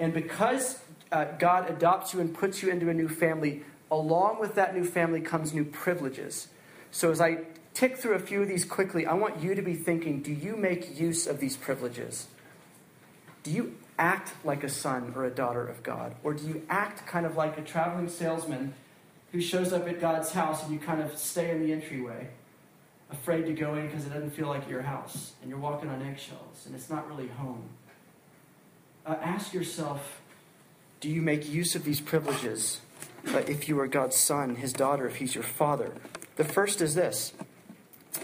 And 0.00 0.12
because 0.12 0.80
uh, 1.12 1.26
God 1.38 1.70
adopts 1.70 2.12
you 2.12 2.18
and 2.18 2.34
puts 2.34 2.60
you 2.60 2.70
into 2.70 2.88
a 2.88 2.92
new 2.92 3.08
family, 3.08 3.62
along 3.88 4.40
with 4.40 4.56
that 4.56 4.74
new 4.74 4.84
family 4.84 5.20
comes 5.20 5.54
new 5.54 5.64
privileges. 5.64 6.48
So 6.90 7.12
as 7.12 7.20
I 7.20 7.42
tick 7.72 7.98
through 7.98 8.14
a 8.14 8.18
few 8.18 8.42
of 8.42 8.48
these 8.48 8.64
quickly, 8.64 9.06
I 9.06 9.14
want 9.14 9.40
you 9.40 9.54
to 9.54 9.62
be 9.62 9.74
thinking 9.74 10.22
do 10.22 10.32
you 10.32 10.56
make 10.56 10.98
use 10.98 11.28
of 11.28 11.38
these 11.38 11.56
privileges? 11.56 12.26
Do 13.44 13.52
you 13.52 13.76
act 13.96 14.32
like 14.44 14.64
a 14.64 14.68
son 14.68 15.12
or 15.14 15.24
a 15.24 15.30
daughter 15.30 15.64
of 15.64 15.84
God? 15.84 16.16
Or 16.24 16.34
do 16.34 16.44
you 16.48 16.66
act 16.68 17.06
kind 17.06 17.24
of 17.24 17.36
like 17.36 17.58
a 17.58 17.62
traveling 17.62 18.08
salesman 18.08 18.74
who 19.32 19.40
shows 19.40 19.72
up 19.72 19.86
at 19.88 20.00
God's 20.00 20.32
house 20.32 20.62
and 20.64 20.72
you 20.72 20.78
kind 20.78 21.00
of 21.00 21.16
stay 21.16 21.50
in 21.50 21.64
the 21.64 21.72
entryway, 21.72 22.28
afraid 23.10 23.46
to 23.46 23.52
go 23.52 23.74
in 23.74 23.86
because 23.86 24.06
it 24.06 24.10
doesn't 24.10 24.30
feel 24.30 24.48
like 24.48 24.68
your 24.68 24.82
house 24.82 25.32
and 25.40 25.50
you're 25.50 25.58
walking 25.58 25.88
on 25.88 26.02
eggshells 26.02 26.64
and 26.66 26.74
it's 26.74 26.90
not 26.90 27.08
really 27.08 27.28
home? 27.28 27.68
Uh, 29.06 29.16
ask 29.22 29.52
yourself 29.52 30.20
do 31.00 31.08
you 31.08 31.22
make 31.22 31.48
use 31.48 31.74
of 31.74 31.84
these 31.84 32.00
privileges 32.00 32.80
uh, 33.28 33.38
if 33.38 33.68
you 33.68 33.80
are 33.80 33.86
God's 33.86 34.16
son, 34.16 34.56
his 34.56 34.74
daughter, 34.74 35.06
if 35.06 35.16
he's 35.16 35.34
your 35.34 35.44
father? 35.44 35.94
The 36.36 36.44
first 36.44 36.82
is 36.82 36.94
this 36.94 37.32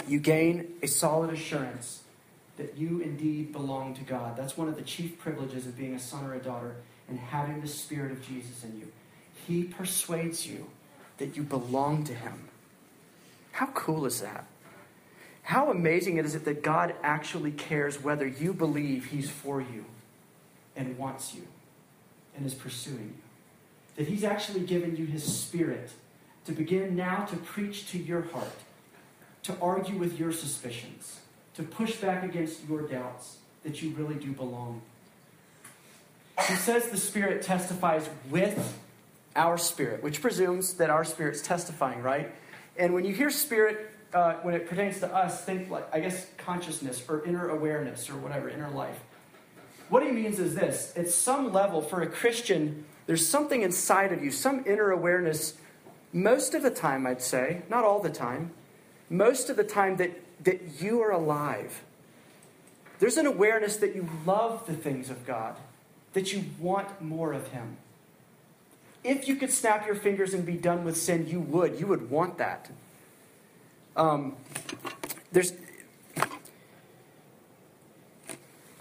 you 0.07 0.21
gain 0.21 0.75
a 0.83 0.87
solid 0.87 1.33
assurance 1.33 2.03
that 2.57 2.77
you 2.77 3.01
indeed 3.01 3.53
belong 3.53 3.95
to 3.95 4.03
God. 4.03 4.37
That's 4.37 4.57
one 4.57 4.69
of 4.69 4.77
the 4.77 4.83
chief 4.83 5.19
privileges 5.19 5.67
of 5.67 5.77
being 5.77 5.95
a 5.95 5.99
son 5.99 6.25
or 6.25 6.35
a 6.35 6.39
daughter 6.39 6.77
and 7.09 7.19
having 7.19 7.61
the 7.61 7.69
Spirit 7.69 8.13
of 8.13 8.27
Jesus 8.27 8.65
in 8.65 8.79
you. 8.79 8.93
He 9.47 9.65
persuades 9.65 10.47
you 10.47 10.67
that 11.19 11.37
you 11.37 11.43
belong 11.43 12.05
to 12.05 12.15
Him. 12.15 12.49
How 13.53 13.67
cool 13.67 14.07
is 14.07 14.21
that? 14.21 14.45
How 15.43 15.71
amazing 15.71 16.19
is 16.19 16.35
it 16.35 16.45
that 16.45 16.63
God 16.63 16.95
actually 17.03 17.53
cares 17.53 18.03
whether 18.03 18.27
you 18.27 18.53
believe 18.53 19.07
He's 19.07 19.31
for 19.31 19.61
you 19.61 19.85
and 20.75 20.99
wants 20.99 21.35
you 21.35 21.47
and 22.37 22.45
is 22.45 22.55
pursuing 22.55 23.15
you? 23.17 23.23
That 23.97 24.09
He's 24.09 24.25
actually 24.25 24.61
given 24.61 24.97
you 24.97 25.07
His 25.07 25.25
Spirit 25.25 25.91
to 26.45 26.53
begin 26.53 26.97
now 26.97 27.25
to 27.27 27.37
preach 27.37 27.91
to 27.93 27.99
your 27.99 28.23
heart, 28.23 28.57
to 29.45 29.57
argue 29.61 29.97
with 29.97 30.19
your 30.19 30.33
suspicions 30.33 31.21
to 31.57 31.63
push 31.63 31.97
back 31.97 32.23
against 32.23 32.69
your 32.69 32.83
doubts 32.83 33.39
that 33.65 33.83
you 33.83 33.91
really 33.97 34.15
do 34.15 34.31
belong. 34.33 34.83
He 36.47 36.55
says 36.55 36.91
the 36.91 36.99
Spirit 36.99 37.43
testifies 37.43 38.09
with 38.31 38.79
our 39.37 39.59
spirit, 39.59 40.03
which 40.03 40.21
presumes 40.21 40.75
that 40.75 40.91
our 40.91 41.05
spirit's 41.05 41.43
testifying, 41.43 42.03
right? 42.03 42.35
And 42.77 42.95
when 42.95 43.05
you 43.05 43.15
hear 43.15 43.31
spirit, 43.31 43.91
uh, 44.13 44.35
when 44.43 44.55
it 44.55 44.69
pertains 44.69 45.01
to 45.01 45.15
us, 45.15 45.45
think 45.45 45.71
like, 45.71 45.87
I 45.95 46.01
guess, 46.01 46.27
consciousness 46.39 47.03
or 47.09 47.25
inner 47.25 47.49
awareness 47.49 48.11
or 48.11 48.17
whatever, 48.17 48.49
inner 48.49 48.71
life. 48.71 48.99
What 49.89 50.03
he 50.03 50.11
means 50.11 50.39
is 50.39 50.55
this 50.55 50.93
at 50.97 51.09
some 51.09 51.53
level, 51.53 51.81
for 51.81 52.03
a 52.03 52.07
Christian, 52.07 52.85
there's 53.07 53.27
something 53.27 53.63
inside 53.63 54.13
of 54.13 54.25
you, 54.25 54.31
some 54.31 54.65
inner 54.67 54.91
awareness, 54.91 55.55
most 56.13 56.55
of 56.55 56.63
the 56.63 56.71
time, 56.71 57.07
I'd 57.07 57.23
say, 57.23 57.63
not 57.69 57.85
all 57.85 58.01
the 58.01 58.11
time, 58.11 58.51
most 59.09 59.49
of 59.49 59.57
the 59.57 59.65
time 59.65 59.97
that 59.99 60.11
that 60.45 60.81
you 60.81 61.03
are 61.03 61.11
alive. 61.11 61.83
There's 62.99 63.17
an 63.17 63.27
awareness 63.27 63.77
that 63.79 63.95
you 63.95 64.09
love 64.25 64.67
the 64.67 64.75
things 64.75 65.11
of 65.11 65.27
God, 65.27 65.57
that 66.13 66.33
you 66.33 66.45
want 66.59 67.03
more 67.03 67.33
of 67.33 67.49
Him. 67.49 67.77
If 69.07 69.29
you 69.29 69.37
could 69.37 69.53
snap 69.53 69.87
your 69.87 69.95
fingers 69.95 70.35
and 70.35 70.45
be 70.45 70.57
done 70.57 70.83
with 70.85 70.97
sin, 70.97 71.29
you 71.29 71.41
would. 71.41 71.79
You 71.79 71.87
would 71.87 72.11
want 72.11 72.39
that. 72.39 72.71
Um, 73.97 74.37
there's, 75.31 75.53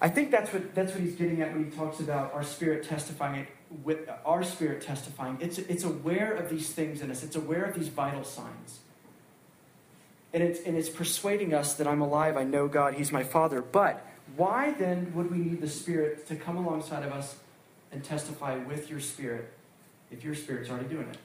I 0.01 0.09
think 0.09 0.31
that's 0.31 0.51
what 0.51 0.73
that's 0.73 0.91
what 0.93 1.01
he's 1.01 1.15
getting 1.15 1.41
at 1.41 1.53
when 1.53 1.65
he 1.65 1.71
talks 1.71 1.99
about 1.99 2.33
our 2.33 2.43
spirit 2.43 2.83
testifying 2.83 3.41
it 3.41 3.47
with 3.83 4.09
our 4.25 4.43
spirit 4.43 4.81
testifying. 4.81 5.37
It's 5.39 5.59
it's 5.59 5.83
aware 5.83 6.33
of 6.33 6.49
these 6.49 6.71
things 6.71 7.01
in 7.01 7.11
us. 7.11 7.23
It's 7.23 7.35
aware 7.35 7.63
of 7.63 7.75
these 7.77 7.89
vital 7.89 8.23
signs. 8.23 8.79
And 10.33 10.43
it's, 10.43 10.59
and 10.65 10.75
it's 10.75 10.89
persuading 10.89 11.53
us 11.53 11.75
that 11.75 11.87
I'm 11.87 12.01
alive, 12.01 12.35
I 12.35 12.43
know 12.43 12.67
God, 12.67 12.95
He's 12.95 13.09
my 13.09 13.23
Father. 13.23 13.61
But 13.61 14.05
why 14.35 14.71
then 14.71 15.13
would 15.15 15.31
we 15.31 15.37
need 15.37 15.61
the 15.61 15.69
Spirit 15.69 16.27
to 16.27 16.35
come 16.35 16.57
alongside 16.57 17.03
of 17.03 17.13
us 17.13 17.37
and 17.89 18.03
testify 18.03 18.57
with 18.57 18.89
your 18.89 18.99
Spirit 18.99 19.53
if 20.11 20.23
your 20.23 20.35
Spirit's 20.35 20.69
already 20.69 20.87
doing 20.87 21.07
it? 21.09 21.17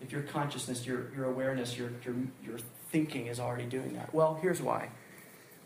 If 0.00 0.12
your 0.12 0.22
consciousness, 0.22 0.86
your, 0.86 1.12
your 1.14 1.24
awareness, 1.24 1.76
your, 1.76 1.90
your, 2.04 2.14
your 2.44 2.58
thinking 2.90 3.26
is 3.26 3.40
already 3.40 3.64
doing 3.64 3.94
that? 3.94 4.14
Well, 4.14 4.38
here's 4.40 4.62
why. 4.62 4.90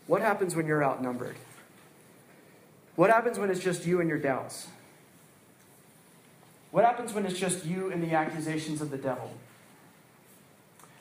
What 0.07 0.21
happens 0.21 0.55
when 0.55 0.65
you're 0.65 0.83
outnumbered? 0.83 1.35
What 2.95 3.09
happens 3.09 3.39
when 3.39 3.49
it's 3.49 3.59
just 3.59 3.85
you 3.85 4.01
and 4.01 4.09
your 4.09 4.19
doubts? 4.19 4.67
What 6.71 6.85
happens 6.85 7.13
when 7.13 7.25
it's 7.25 7.39
just 7.39 7.65
you 7.65 7.91
and 7.91 8.03
the 8.03 8.15
accusations 8.15 8.81
of 8.81 8.89
the 8.89 8.97
devil? 8.97 9.31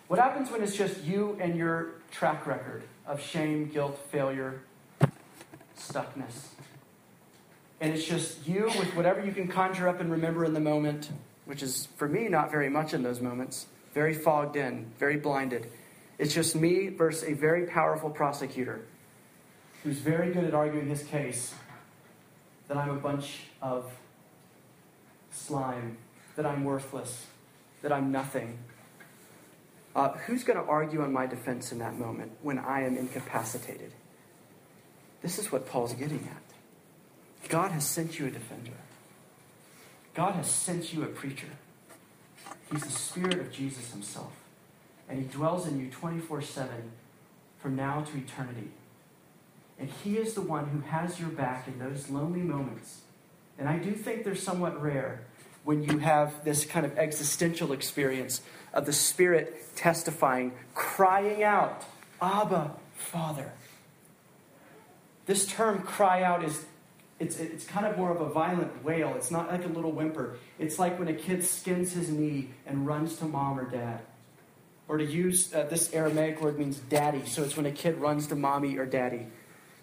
What 0.08 0.20
happens 0.20 0.50
when 0.50 0.62
it's 0.62 0.76
just 0.76 1.02
you 1.02 1.38
and 1.40 1.56
your 1.56 1.92
track 2.10 2.46
record 2.46 2.82
of 3.06 3.22
shame, 3.22 3.68
guilt, 3.68 3.98
failure, 4.10 4.60
stuckness? 5.78 6.48
And 7.80 7.94
it's 7.94 8.04
just 8.04 8.46
you 8.46 8.66
with 8.66 8.94
whatever 8.94 9.24
you 9.24 9.32
can 9.32 9.48
conjure 9.48 9.88
up 9.88 10.00
and 10.00 10.10
remember 10.10 10.44
in 10.44 10.52
the 10.52 10.60
moment, 10.60 11.10
which 11.52 11.62
is 11.62 11.86
for 11.98 12.08
me 12.08 12.28
not 12.28 12.50
very 12.50 12.70
much 12.70 12.94
in 12.94 13.02
those 13.02 13.20
moments, 13.20 13.66
very 13.92 14.14
fogged 14.14 14.56
in, 14.56 14.90
very 14.98 15.18
blinded. 15.18 15.70
It's 16.18 16.32
just 16.32 16.56
me 16.56 16.88
versus 16.88 17.28
a 17.28 17.34
very 17.34 17.66
powerful 17.66 18.08
prosecutor 18.08 18.86
who's 19.84 19.98
very 19.98 20.32
good 20.32 20.44
at 20.44 20.54
arguing 20.54 20.88
his 20.88 21.02
case 21.02 21.52
that 22.68 22.78
I'm 22.78 22.88
a 22.88 22.94
bunch 22.94 23.40
of 23.60 23.84
slime, 25.30 25.98
that 26.36 26.46
I'm 26.46 26.64
worthless, 26.64 27.26
that 27.82 27.92
I'm 27.92 28.10
nothing. 28.10 28.56
Uh, 29.94 30.12
who's 30.24 30.44
going 30.44 30.58
to 30.58 30.64
argue 30.64 31.02
on 31.02 31.12
my 31.12 31.26
defense 31.26 31.70
in 31.70 31.80
that 31.80 31.98
moment 31.98 32.32
when 32.40 32.58
I 32.58 32.84
am 32.86 32.96
incapacitated? 32.96 33.92
This 35.20 35.38
is 35.38 35.52
what 35.52 35.68
Paul's 35.68 35.92
getting 35.92 36.26
at. 36.30 37.50
God 37.50 37.72
has 37.72 37.86
sent 37.86 38.18
you 38.18 38.24
a 38.24 38.30
defender. 38.30 38.72
God 40.14 40.34
has 40.34 40.50
sent 40.50 40.92
you 40.92 41.02
a 41.02 41.06
preacher. 41.06 41.48
He's 42.70 42.82
the 42.82 42.90
Spirit 42.90 43.38
of 43.38 43.52
Jesus 43.52 43.90
Himself. 43.90 44.32
And 45.08 45.18
He 45.18 45.24
dwells 45.24 45.66
in 45.66 45.78
you 45.78 45.88
24 45.88 46.42
7 46.42 46.92
from 47.58 47.76
now 47.76 48.02
to 48.02 48.18
eternity. 48.18 48.70
And 49.78 49.90
He 50.04 50.16
is 50.16 50.34
the 50.34 50.42
one 50.42 50.68
who 50.68 50.80
has 50.80 51.18
your 51.18 51.28
back 51.28 51.66
in 51.66 51.78
those 51.78 52.08
lonely 52.08 52.40
moments. 52.40 53.00
And 53.58 53.68
I 53.68 53.78
do 53.78 53.92
think 53.92 54.24
they're 54.24 54.34
somewhat 54.34 54.80
rare 54.80 55.22
when 55.64 55.82
you 55.82 55.98
have 55.98 56.44
this 56.44 56.64
kind 56.64 56.84
of 56.84 56.98
existential 56.98 57.72
experience 57.72 58.42
of 58.72 58.86
the 58.86 58.92
Spirit 58.92 59.76
testifying, 59.76 60.52
crying 60.74 61.42
out, 61.42 61.84
Abba, 62.20 62.72
Father. 62.94 63.52
This 65.26 65.46
term 65.46 65.82
cry 65.82 66.22
out 66.22 66.44
is 66.44 66.64
it's, 67.22 67.38
it's 67.38 67.64
kind 67.64 67.86
of 67.86 67.96
more 67.96 68.10
of 68.10 68.20
a 68.20 68.28
violent 68.28 68.84
wail. 68.84 69.14
It's 69.16 69.30
not 69.30 69.48
like 69.48 69.64
a 69.64 69.68
little 69.68 69.92
whimper. 69.92 70.38
It's 70.58 70.80
like 70.80 70.98
when 70.98 71.06
a 71.06 71.14
kid 71.14 71.44
skins 71.44 71.92
his 71.92 72.10
knee 72.10 72.50
and 72.66 72.84
runs 72.84 73.14
to 73.16 73.26
mom 73.26 73.60
or 73.60 73.70
dad. 73.70 74.00
Or 74.88 74.98
to 74.98 75.04
use 75.04 75.54
uh, 75.54 75.62
this 75.70 75.94
Aramaic 75.94 76.40
word 76.42 76.58
means 76.58 76.78
daddy. 76.78 77.22
So 77.26 77.44
it's 77.44 77.56
when 77.56 77.64
a 77.64 77.70
kid 77.70 77.98
runs 77.98 78.26
to 78.26 78.34
mommy 78.34 78.76
or 78.76 78.86
daddy 78.86 79.28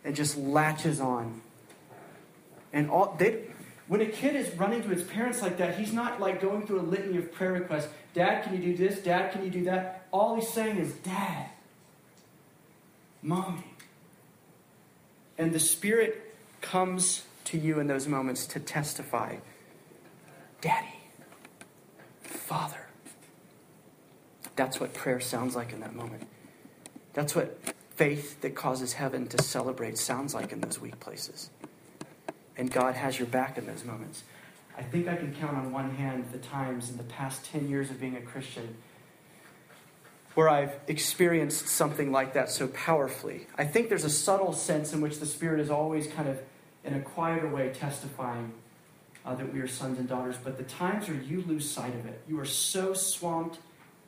and 0.03 0.17
just 0.17 0.37
latches 0.37 0.99
on. 0.99 1.41
And 2.73 2.89
all 2.89 3.15
they, 3.17 3.45
when 3.87 4.01
a 4.01 4.05
kid 4.05 4.35
is 4.35 4.53
running 4.55 4.83
to 4.83 4.89
his 4.89 5.03
parents 5.03 5.41
like 5.41 5.57
that, 5.59 5.79
he's 5.79 5.93
not 5.93 6.19
like 6.19 6.41
going 6.41 6.67
through 6.67 6.81
a 6.81 6.83
litany 6.83 7.17
of 7.17 7.31
prayer 7.31 7.53
requests. 7.53 7.87
Dad, 8.13 8.43
can 8.43 8.61
you 8.61 8.75
do 8.75 8.75
this? 8.75 8.99
Dad, 8.99 9.31
can 9.31 9.45
you 9.45 9.49
do 9.49 9.63
that? 9.63 10.07
All 10.11 10.35
he's 10.35 10.49
saying 10.49 10.77
is, 10.77 10.91
Dad, 10.91 11.49
Mommy. 13.21 13.63
And 15.37 15.53
the 15.53 15.59
Spirit 15.59 16.35
comes 16.59 17.23
to 17.45 17.57
you 17.57 17.79
in 17.79 17.87
those 17.87 18.07
moments 18.07 18.45
to 18.47 18.59
testify 18.59 19.37
Daddy, 20.61 20.95
Father. 22.21 22.87
That's 24.55 24.79
what 24.79 24.93
prayer 24.93 25.19
sounds 25.19 25.55
like 25.55 25.71
in 25.71 25.79
that 25.79 25.95
moment. 25.95 26.27
That's 27.13 27.33
what 27.33 27.57
faith 27.95 28.41
that 28.41 28.55
causes 28.55 28.93
heaven 28.93 29.27
to 29.27 29.41
celebrate 29.41 29.97
sounds 29.97 30.33
like 30.33 30.51
in 30.51 30.61
those 30.61 30.79
weak 30.79 30.99
places. 30.99 31.49
And 32.57 32.71
God 32.71 32.95
has 32.95 33.17
your 33.17 33.27
back 33.27 33.57
in 33.57 33.65
those 33.65 33.85
moments. 33.85 34.23
I 34.77 34.83
think 34.83 35.07
I 35.07 35.15
can 35.15 35.33
count 35.33 35.57
on 35.57 35.71
one 35.71 35.95
hand 35.95 36.25
the 36.31 36.37
times 36.37 36.89
in 36.89 36.97
the 36.97 37.03
past 37.03 37.45
10 37.45 37.69
years 37.69 37.89
of 37.89 37.99
being 37.99 38.15
a 38.15 38.21
Christian 38.21 38.75
where 40.35 40.49
I've 40.49 40.75
experienced 40.87 41.67
something 41.67 42.11
like 42.11 42.33
that 42.33 42.49
so 42.49 42.67
powerfully. 42.67 43.47
I 43.57 43.65
think 43.65 43.89
there's 43.89 44.05
a 44.05 44.09
subtle 44.09 44.53
sense 44.53 44.93
in 44.93 45.01
which 45.01 45.19
the 45.19 45.25
Spirit 45.25 45.59
is 45.59 45.69
always 45.69 46.07
kind 46.07 46.29
of 46.29 46.39
in 46.89 46.95
a 46.95 47.01
quieter 47.01 47.47
way 47.47 47.69
testifying 47.69 48.51
uh, 49.25 49.35
that 49.35 49.53
we 49.53 49.59
are 49.59 49.67
sons 49.67 49.99
and 49.99 50.09
daughters, 50.09 50.35
but 50.43 50.57
the 50.57 50.63
times 50.63 51.07
where 51.07 51.17
you 51.21 51.43
lose 51.45 51.69
sight 51.69 51.93
of 51.93 52.05
it, 52.05 52.21
you 52.27 52.39
are 52.39 52.45
so 52.45 52.93
swamped 52.93 53.59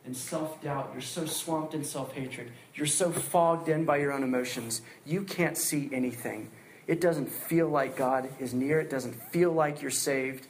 in 0.06 0.15
self 0.15 0.60
doubt, 0.63 0.89
you're 0.94 1.02
so 1.02 1.26
swamped 1.26 1.76
in 1.76 1.84
self 1.84 2.12
hatred, 2.13 2.52
you're 2.74 2.88
so 2.88 3.12
fogged 3.12 3.70
in 3.70 3.86
by 3.86 3.98
your 3.98 4.12
own 4.12 4.24
emotions, 4.24 4.82
you 5.06 5.24
can't 5.24 5.58
see 5.58 5.89
anything. 5.94 6.50
It 6.88 7.00
doesn't 7.00 7.28
feel 7.28 7.70
like 7.70 7.96
God 7.96 8.30
is 8.39 8.54
near, 8.54 8.80
it 8.80 8.89
doesn't 8.89 9.13
feel 9.32 9.52
like 9.52 9.82
you're 9.82 9.91
saved, 9.91 10.48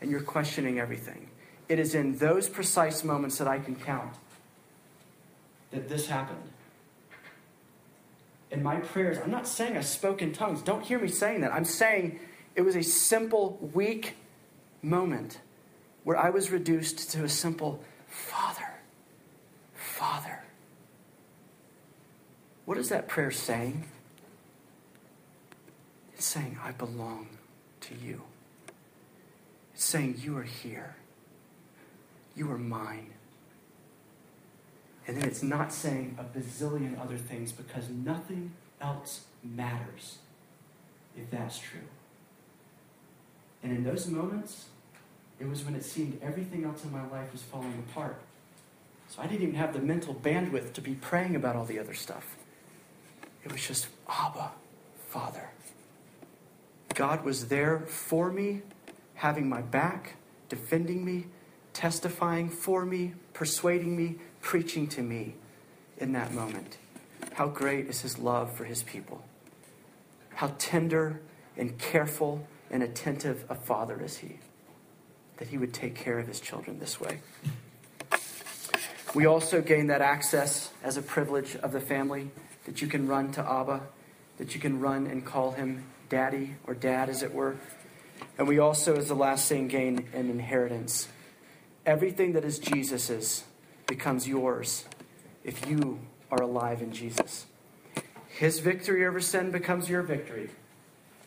and 0.00 0.10
you're 0.10 0.22
questioning 0.22 0.80
everything. 0.80 1.28
It 1.68 1.78
is 1.78 1.94
in 1.94 2.18
those 2.18 2.48
precise 2.48 3.04
moments 3.04 3.38
that 3.38 3.46
I 3.46 3.60
can 3.60 3.76
count 3.76 4.14
that 5.70 5.88
this 5.88 6.08
happened 6.08 6.42
in 8.50 8.62
my 8.62 8.76
prayers, 8.76 9.18
I'm 9.18 9.30
not 9.30 9.46
saying 9.46 9.76
I 9.76 9.82
spoke 9.82 10.22
in 10.22 10.32
tongues. 10.32 10.62
Don't 10.62 10.84
hear 10.84 10.98
me 10.98 11.08
saying 11.08 11.42
that. 11.42 11.52
I'm 11.52 11.64
saying 11.64 12.18
it 12.54 12.62
was 12.62 12.76
a 12.76 12.82
simple, 12.82 13.58
weak 13.74 14.16
moment 14.82 15.40
where 16.04 16.16
I 16.16 16.30
was 16.30 16.50
reduced 16.50 17.10
to 17.12 17.24
a 17.24 17.28
simple 17.28 17.82
Father, 18.08 18.68
Father. 19.74 20.42
What 22.64 22.78
is 22.78 22.88
that 22.88 23.08
prayer 23.08 23.30
saying? 23.30 23.84
It's 26.14 26.24
saying, 26.24 26.58
I 26.62 26.72
belong 26.72 27.28
to 27.82 27.94
you. 27.94 28.22
It's 29.74 29.84
saying, 29.84 30.16
You 30.22 30.36
are 30.38 30.42
here. 30.42 30.96
You 32.34 32.50
are 32.50 32.58
mine. 32.58 33.12
And 35.06 35.16
then 35.16 35.24
it's 35.24 35.42
not 35.42 35.72
saying 35.72 36.16
a 36.18 36.38
bazillion 36.38 37.00
other 37.00 37.16
things 37.16 37.52
because 37.52 37.88
nothing 37.88 38.52
else 38.80 39.24
matters 39.42 40.18
if 41.16 41.30
that's 41.30 41.58
true. 41.58 41.80
And 43.62 43.72
in 43.72 43.84
those 43.84 44.06
moments, 44.06 44.66
it 45.38 45.48
was 45.48 45.64
when 45.64 45.74
it 45.74 45.84
seemed 45.84 46.20
everything 46.22 46.64
else 46.64 46.84
in 46.84 46.92
my 46.92 47.06
life 47.08 47.32
was 47.32 47.42
falling 47.42 47.84
apart. 47.90 48.20
So 49.08 49.20
I 49.22 49.26
didn't 49.26 49.42
even 49.42 49.54
have 49.56 49.72
the 49.72 49.80
mental 49.80 50.14
bandwidth 50.14 50.72
to 50.74 50.80
be 50.80 50.94
praying 50.94 51.34
about 51.34 51.56
all 51.56 51.64
the 51.64 51.78
other 51.78 51.94
stuff. 51.94 52.36
It 53.44 53.50
was 53.50 53.66
just 53.66 53.88
Abba, 54.08 54.52
Father. 55.08 55.50
God 56.94 57.24
was 57.24 57.48
there 57.48 57.80
for 57.80 58.30
me, 58.30 58.62
having 59.14 59.48
my 59.48 59.62
back, 59.62 60.16
defending 60.48 61.04
me, 61.04 61.26
testifying 61.72 62.48
for 62.48 62.84
me, 62.84 63.14
persuading 63.32 63.96
me, 63.96 64.16
preaching 64.40 64.86
to 64.88 65.02
me 65.02 65.34
in 65.98 66.12
that 66.12 66.32
moment. 66.32 66.78
How 67.34 67.48
great 67.48 67.86
is 67.86 68.00
his 68.00 68.18
love 68.18 68.52
for 68.54 68.64
his 68.64 68.82
people. 68.82 69.22
How 70.34 70.54
tender 70.58 71.20
and 71.56 71.78
careful 71.78 72.46
and 72.70 72.82
attentive 72.82 73.44
a 73.48 73.54
father 73.54 74.02
is 74.02 74.18
he, 74.18 74.38
that 75.36 75.48
he 75.48 75.58
would 75.58 75.74
take 75.74 75.94
care 75.94 76.18
of 76.18 76.26
his 76.26 76.40
children 76.40 76.78
this 76.78 77.00
way. 77.00 77.20
We 79.14 79.26
also 79.26 79.60
gain 79.60 79.88
that 79.88 80.02
access 80.02 80.70
as 80.82 80.96
a 80.96 81.02
privilege 81.02 81.56
of 81.56 81.72
the 81.72 81.80
family 81.80 82.30
that 82.64 82.80
you 82.80 82.88
can 82.88 83.08
run 83.08 83.32
to 83.32 83.40
Abba, 83.40 83.82
that 84.38 84.54
you 84.54 84.60
can 84.60 84.80
run 84.80 85.06
and 85.06 85.24
call 85.24 85.52
him 85.52 85.84
daddy 86.08 86.54
or 86.66 86.74
dad, 86.74 87.08
as 87.08 87.22
it 87.22 87.34
were. 87.34 87.56
And 88.38 88.46
we 88.46 88.58
also, 88.58 88.96
as 88.96 89.08
the 89.08 89.14
last 89.14 89.48
thing, 89.48 89.68
gain 89.68 90.08
an 90.14 90.30
inheritance. 90.30 91.08
Everything 91.84 92.32
that 92.34 92.44
is 92.44 92.58
Jesus's 92.58 93.44
becomes 93.90 94.26
yours 94.26 94.84
if 95.42 95.68
you 95.68 95.98
are 96.30 96.40
alive 96.40 96.80
in 96.80 96.92
Jesus. 96.92 97.46
His 98.28 98.60
victory 98.60 99.04
over 99.04 99.20
sin 99.20 99.50
becomes 99.50 99.90
your 99.90 100.02
victory. 100.02 100.48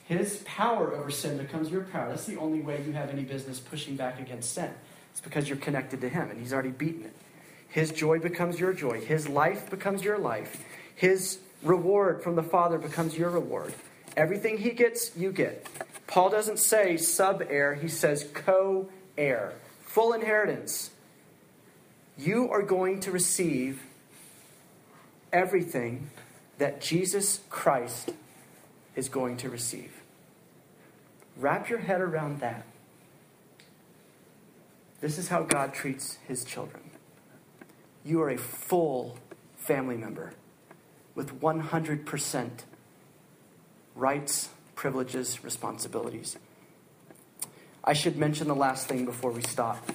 His 0.05 0.37
power 0.45 0.95
over 0.95 1.11
sin 1.11 1.37
becomes 1.37 1.69
your 1.69 1.81
power. 1.83 2.09
That's 2.09 2.25
the 2.25 2.37
only 2.37 2.61
way 2.61 2.81
you 2.87 2.93
have 2.93 3.09
any 3.09 3.23
business 3.23 3.59
pushing 3.59 3.97
back 3.97 4.19
against 4.19 4.53
sin. 4.53 4.71
It's 5.11 5.19
because 5.19 5.49
you're 5.49 5.57
connected 5.57 5.99
to 6.01 6.09
Him 6.09 6.29
and 6.29 6.39
He's 6.39 6.53
already 6.53 6.69
beaten 6.71 7.03
it. 7.03 7.13
His 7.67 7.91
joy 7.91 8.19
becomes 8.19 8.59
your 8.59 8.73
joy. 8.73 9.01
His 9.01 9.27
life 9.27 9.69
becomes 9.69 10.03
your 10.03 10.17
life. 10.17 10.63
His 10.95 11.39
reward 11.63 12.23
from 12.23 12.35
the 12.35 12.43
Father 12.43 12.77
becomes 12.77 13.17
your 13.17 13.29
reward. 13.29 13.73
Everything 14.15 14.57
He 14.57 14.71
gets, 14.71 15.15
you 15.17 15.33
get. 15.33 15.67
Paul 16.07 16.29
doesn't 16.29 16.59
say 16.59 16.95
sub 16.95 17.43
heir, 17.49 17.75
he 17.75 17.89
says 17.89 18.25
co 18.33 18.89
heir. 19.17 19.53
Full 19.81 20.13
inheritance 20.13 20.91
you 22.17 22.49
are 22.51 22.61
going 22.61 22.99
to 23.01 23.11
receive 23.11 23.81
everything 25.31 26.09
that 26.57 26.79
Jesus 26.81 27.39
Christ 27.49 28.11
is 28.95 29.09
going 29.09 29.37
to 29.37 29.49
receive. 29.49 29.91
Wrap 31.37 31.69
your 31.69 31.79
head 31.79 32.01
around 32.01 32.39
that. 32.41 32.65
This 35.01 35.17
is 35.17 35.27
how 35.27 35.43
God 35.43 35.73
treats 35.73 36.17
his 36.27 36.45
children. 36.45 36.83
You 38.05 38.21
are 38.21 38.29
a 38.29 38.37
full 38.37 39.17
family 39.57 39.97
member 39.97 40.33
with 41.15 41.41
100% 41.41 42.49
rights, 43.95 44.49
privileges, 44.75 45.43
responsibilities. 45.43 46.37
I 47.83 47.93
should 47.93 48.17
mention 48.17 48.47
the 48.47 48.55
last 48.55 48.87
thing 48.87 49.05
before 49.05 49.31
we 49.31 49.41
stop. 49.41 49.89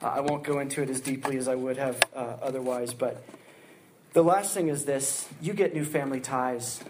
Uh, 0.00 0.06
I 0.06 0.20
won't 0.20 0.44
go 0.44 0.60
into 0.60 0.82
it 0.82 0.90
as 0.90 1.00
deeply 1.00 1.36
as 1.36 1.48
I 1.48 1.54
would 1.54 1.76
have 1.76 2.00
uh, 2.14 2.36
otherwise, 2.40 2.94
but 2.94 3.24
the 4.12 4.22
last 4.22 4.54
thing 4.54 4.68
is 4.68 4.84
this 4.84 5.28
you 5.40 5.52
get 5.52 5.74
new 5.74 5.84
family 5.84 6.20
ties, 6.20 6.82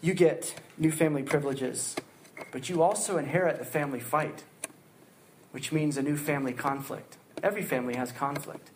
you 0.00 0.14
get 0.14 0.54
new 0.76 0.92
family 0.92 1.22
privileges, 1.22 1.96
but 2.52 2.68
you 2.68 2.82
also 2.82 3.18
inherit 3.18 3.58
the 3.58 3.64
family 3.64 4.00
fight, 4.00 4.44
which 5.50 5.72
means 5.72 5.96
a 5.96 6.02
new 6.02 6.16
family 6.16 6.52
conflict. 6.52 7.16
Every 7.42 7.62
family 7.62 7.96
has 7.96 8.12
conflict. 8.12 8.70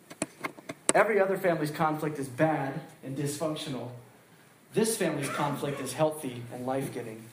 Every 0.95 1.21
other 1.21 1.39
family's 1.39 1.71
conflict 1.71 2.19
is 2.19 2.29
bad 2.29 2.81
and 3.03 3.17
dysfunctional. 3.17 3.91
This 4.75 4.97
family's 4.97 5.29
conflict 5.31 5.81
is 5.81 5.95
healthy 5.95 6.43
and 6.53 6.67
life 6.67 6.93
giving. 6.93 7.25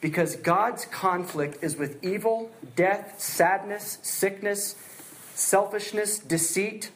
Because 0.00 0.36
God's 0.36 0.86
conflict 0.86 1.62
is 1.62 1.76
with 1.76 2.02
evil, 2.02 2.50
death, 2.74 3.20
sadness, 3.20 3.98
sickness, 4.02 4.74
selfishness, 5.34 6.18
deceit. 6.18 6.90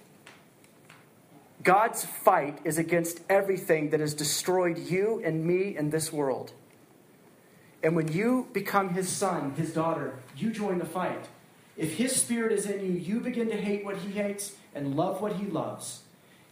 God's 1.63 2.05
fight 2.05 2.59
is 2.65 2.79
against 2.79 3.21
everything 3.29 3.91
that 3.91 4.01
has 4.01 4.15
destroyed 4.15 4.79
you 4.79 5.21
and 5.25 5.45
me 5.45 5.77
in 5.77 5.91
this 5.91 6.13
world. 6.13 6.53
And 7.83 7.95
when 7.95 8.11
you 8.11 8.49
become 8.53 8.91
his 8.91 9.11
son, 9.11 9.55
his 9.57 9.73
daughter, 9.73 10.15
you 10.37 10.51
join 10.51 10.79
the 10.79 10.87
fight. 10.87 11.29
If 11.77 11.95
his 11.95 12.17
spirit 12.17 12.53
is 12.53 12.67
in 12.67 12.81
you, 12.85 12.93
you 12.93 13.21
begin 13.21 13.51
to 13.51 13.57
hate 13.57 13.85
what 13.85 13.99
he 13.99 14.13
hates 14.13 14.55
and 14.75 14.97
love 14.97 15.21
what 15.21 15.35
he 15.35 15.47
loves. 15.47 16.01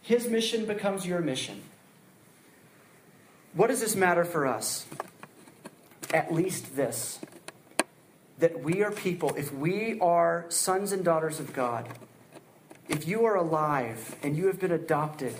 His 0.01 0.27
mission 0.27 0.65
becomes 0.65 1.07
your 1.07 1.21
mission. 1.21 1.63
What 3.53 3.67
does 3.67 3.79
this 3.79 3.95
matter 3.95 4.25
for 4.25 4.45
us? 4.45 4.85
At 6.13 6.33
least 6.33 6.75
this 6.75 7.19
that 8.39 8.61
we 8.61 8.83
are 8.83 8.91
people, 8.91 9.33
if 9.35 9.53
we 9.53 9.99
are 10.01 10.45
sons 10.49 10.91
and 10.91 11.05
daughters 11.05 11.39
of 11.39 11.53
God, 11.53 11.87
if 12.89 13.07
you 13.07 13.23
are 13.25 13.35
alive 13.35 14.15
and 14.21 14.35
you 14.35 14.47
have 14.47 14.59
been 14.59 14.71
adopted, 14.71 15.33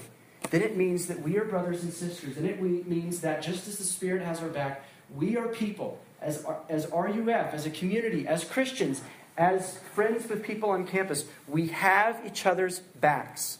then 0.52 0.62
it 0.62 0.78
means 0.78 1.08
that 1.08 1.22
we 1.22 1.38
are 1.38 1.44
brothers 1.44 1.84
and 1.84 1.92
sisters. 1.92 2.38
And 2.38 2.48
it 2.48 2.62
means 2.62 3.22
that 3.22 3.42
just 3.42 3.68
as 3.68 3.78
the 3.78 3.84
Spirit 3.84 4.22
has 4.22 4.40
our 4.42 4.48
back, 4.48 4.86
we 5.14 5.36
are 5.36 5.48
people, 5.48 6.00
as, 6.22 6.46
as 6.70 6.88
RUF, 6.92 7.54
as 7.54 7.66
a 7.66 7.70
community, 7.70 8.28
as 8.28 8.44
Christians, 8.44 9.02
as 9.38 9.80
friends 9.94 10.30
with 10.30 10.44
people 10.44 10.70
on 10.70 10.86
campus, 10.86 11.26
we 11.48 11.68
have 11.68 12.22
each 12.26 12.46
other's 12.46 12.80
backs. 12.80 13.58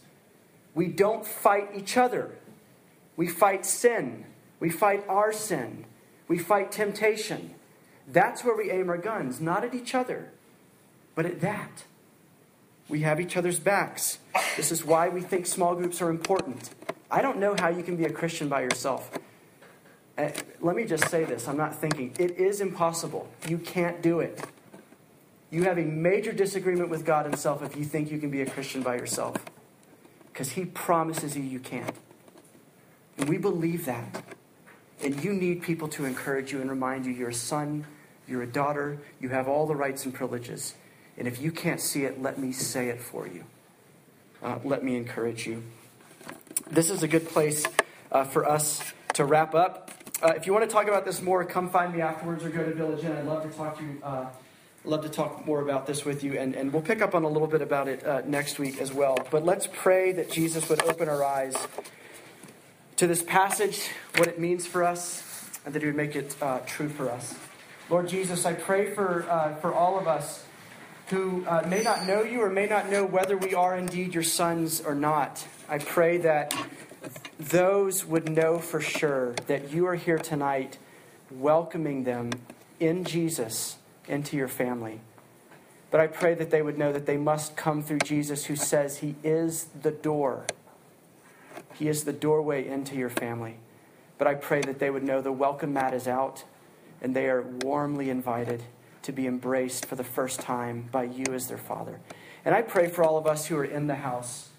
We 0.74 0.88
don't 0.88 1.26
fight 1.26 1.70
each 1.76 1.98
other. 1.98 2.32
We 3.18 3.28
fight 3.28 3.66
sin. 3.66 4.26
We 4.60 4.70
fight 4.70 5.04
our 5.10 5.34
sin. 5.34 5.86
We 6.34 6.40
fight 6.40 6.72
temptation. 6.72 7.54
That's 8.08 8.44
where 8.44 8.58
we 8.58 8.72
aim 8.72 8.90
our 8.90 8.98
guns, 8.98 9.40
not 9.40 9.64
at 9.64 9.76
each 9.76 9.94
other, 9.94 10.32
but 11.14 11.28
at 11.28 11.42
that. 11.42 11.84
We 12.90 13.02
have 13.02 13.22
each 13.22 13.38
other's 13.38 13.60
backs. 13.60 14.18
This 14.58 14.72
is 14.72 14.84
why 14.84 15.10
we 15.10 15.22
think 15.22 15.46
small 15.46 15.76
groups 15.76 16.02
are 16.02 16.10
important. 16.10 16.72
I 17.12 17.22
don't 17.22 17.38
know 17.38 17.54
how 17.56 17.70
you 17.70 17.84
can 17.84 17.98
be 17.98 18.06
a 18.06 18.10
Christian 18.10 18.50
by 18.50 18.62
yourself. 18.62 19.12
Uh, 20.18 20.32
let 20.60 20.76
me 20.76 20.86
just 20.86 21.08
say 21.08 21.24
this 21.24 21.48
I'm 21.48 21.56
not 21.56 21.76
thinking. 21.76 22.16
It 22.18 22.32
is 22.40 22.62
impossible. 22.62 23.30
You 23.48 23.60
can't 23.60 24.02
do 24.02 24.20
it. 24.20 24.44
You 25.52 25.66
have 25.66 25.78
a 25.78 25.86
major 25.86 26.32
disagreement 26.32 26.90
with 26.90 27.06
God 27.06 27.28
Himself 27.28 27.62
if 27.62 27.76
you 27.76 27.86
think 27.86 28.10
you 28.10 28.18
can 28.18 28.32
be 28.32 28.42
a 28.42 28.50
Christian 28.50 28.82
by 28.82 28.96
yourself 28.96 29.38
because 30.30 30.54
He 30.54 30.66
promises 30.66 31.38
you 31.38 31.44
you 31.44 31.60
can't. 31.60 31.96
And 33.20 33.30
we 33.30 33.38
believe 33.38 33.86
that. 33.86 34.24
And 35.02 35.24
you 35.24 35.34
need 35.34 35.62
people 35.62 35.88
to 35.90 36.06
encourage 36.06 36.52
you 36.52 36.62
and 36.62 36.70
remind 36.70 37.06
you 37.06 37.12
you're 37.12 37.30
a 37.30 37.34
son, 37.34 37.86
you're 38.28 38.44
a 38.44 38.48
daughter, 38.48 39.00
you 39.20 39.30
have 39.30 39.48
all 39.48 39.68
the 39.68 39.76
rights 39.76 40.06
and 40.06 40.14
privileges. 40.14 40.76
And 41.18 41.28
if 41.28 41.42
you 41.42 41.52
can't 41.52 41.82
see 41.82 42.06
it, 42.06 42.22
let 42.22 42.40
me 42.40 42.52
say 42.52 42.90
it 42.90 43.02
for 43.02 43.28
you. 43.28 43.44
Uh, 44.42 44.60
let 44.64 44.84
me 44.84 44.96
encourage 44.96 45.46
you. 45.46 45.64
This 46.70 46.90
is 46.90 47.04
a 47.04 47.08
good 47.08 47.28
place 47.28 47.66
uh, 48.12 48.24
for 48.24 48.48
us 48.48 48.82
to 49.14 49.26
wrap 49.26 49.54
up. 49.56 49.92
Uh, 50.22 50.34
if 50.36 50.48
you 50.48 50.54
want 50.54 50.68
to 50.68 50.72
talk 50.72 50.88
about 50.88 51.06
this 51.06 51.22
more, 51.22 51.44
come 51.44 51.70
find 51.70 51.94
me 51.94 52.02
afterwards 52.02 52.44
or 52.44 52.50
go 52.50 52.64
to 52.64 52.74
Village 52.74 53.04
Inn. 53.04 53.12
I'd 53.12 53.26
love 53.26 53.44
to 53.44 53.56
talk 53.56 53.78
to 53.78 53.84
you 53.84 54.00
uh, 54.04 54.28
love 54.86 55.02
to 55.04 55.10
talk 55.10 55.46
more 55.46 55.62
about 55.62 55.86
this 55.88 56.04
with 56.04 56.24
you, 56.24 56.38
and, 56.38 56.56
and 56.56 56.74
we'll 56.74 56.82
pick 56.82 57.02
up 57.02 57.16
on 57.16 57.24
a 57.24 57.28
little 57.28 57.48
bit 57.48 57.62
about 57.62 57.88
it 57.88 58.06
uh, 58.06 58.22
next 58.26 58.60
week 58.60 58.82
as 58.82 58.92
well. 58.92 59.18
But 59.32 59.46
let's 59.46 59.68
pray 59.72 60.12
that 60.14 60.30
Jesus 60.30 60.68
would 60.70 60.82
open 60.84 61.08
our 61.08 61.24
eyes 61.24 61.56
to 62.98 63.08
this 63.08 63.24
passage, 63.24 63.90
what 64.18 64.28
it 64.28 64.40
means 64.40 64.66
for 64.66 64.84
us, 64.84 65.24
and 65.66 65.74
that 65.74 65.82
He 65.82 65.88
would 65.88 65.96
make 65.96 66.16
it 66.16 66.36
uh, 66.42 66.60
true 66.66 66.90
for 66.90 67.10
us. 67.10 67.36
Lord 67.90 68.08
Jesus, 68.08 68.46
I 68.46 68.54
pray 68.54 68.94
for, 68.94 69.30
uh, 69.30 69.56
for 69.56 69.74
all 69.74 70.00
of 70.00 70.08
us 70.08 70.46
who 71.08 71.46
uh, 71.46 71.66
may 71.68 71.84
not 71.84 72.08
know 72.08 72.24
you 72.24 72.42
or 72.42 72.50
may 72.50 72.66
not 72.66 72.90
know 72.90 73.06
whether 73.06 73.38
we 73.38 73.54
are 73.54 73.78
indeed 73.78 74.14
your 74.14 74.24
sons 74.24 74.82
or 74.82 74.96
not. 74.96 75.46
I 75.70 75.78
pray 75.78 76.18
that 76.20 76.56
those 77.40 78.06
would 78.06 78.30
know 78.30 78.60
for 78.60 78.80
sure 78.80 79.34
that 79.48 79.72
you 79.72 79.86
are 79.88 79.96
here 79.96 80.18
tonight 80.18 80.78
welcoming 81.30 82.04
them 82.04 82.32
in 82.80 83.04
Jesus 83.04 83.78
into 84.08 84.38
your 84.38 84.48
family. 84.48 85.02
But 85.92 86.02
I 86.02 86.08
pray 86.08 86.34
that 86.36 86.50
they 86.50 86.62
would 86.62 86.78
know 86.78 86.92
that 86.92 87.06
they 87.06 87.18
must 87.18 87.56
come 87.56 87.84
through 87.84 88.00
Jesus, 88.00 88.46
who 88.46 88.56
says 88.56 88.98
he 88.98 89.16
is 89.24 89.66
the 89.80 89.92
door. 89.92 90.46
He 91.74 91.88
is 91.88 92.04
the 92.04 92.14
doorway 92.14 92.68
into 92.68 92.96
your 92.96 93.10
family. 93.10 93.58
But 94.18 94.28
I 94.28 94.36
pray 94.36 94.62
that 94.62 94.80
they 94.80 94.90
would 94.90 95.04
know 95.04 95.22
the 95.22 95.32
welcome 95.32 95.74
mat 95.74 95.94
is 95.94 96.08
out 96.08 96.44
and 97.02 97.16
they 97.16 97.30
are 97.30 97.42
warmly 97.42 98.10
invited 98.10 98.64
to 99.02 99.12
be 99.12 99.28
embraced 99.28 99.86
for 99.86 99.96
the 99.96 100.04
first 100.04 100.40
time 100.40 100.88
by 100.92 101.04
you 101.04 101.26
as 101.34 101.48
their 101.48 101.58
father. 101.58 102.00
And 102.46 102.56
I 102.56 102.62
pray 102.62 102.88
for 102.88 103.04
all 103.04 103.18
of 103.18 103.28
us 103.28 103.48
who 103.48 103.58
are 103.58 103.66
in 103.66 103.88
the 103.88 103.96
house, 103.96 104.50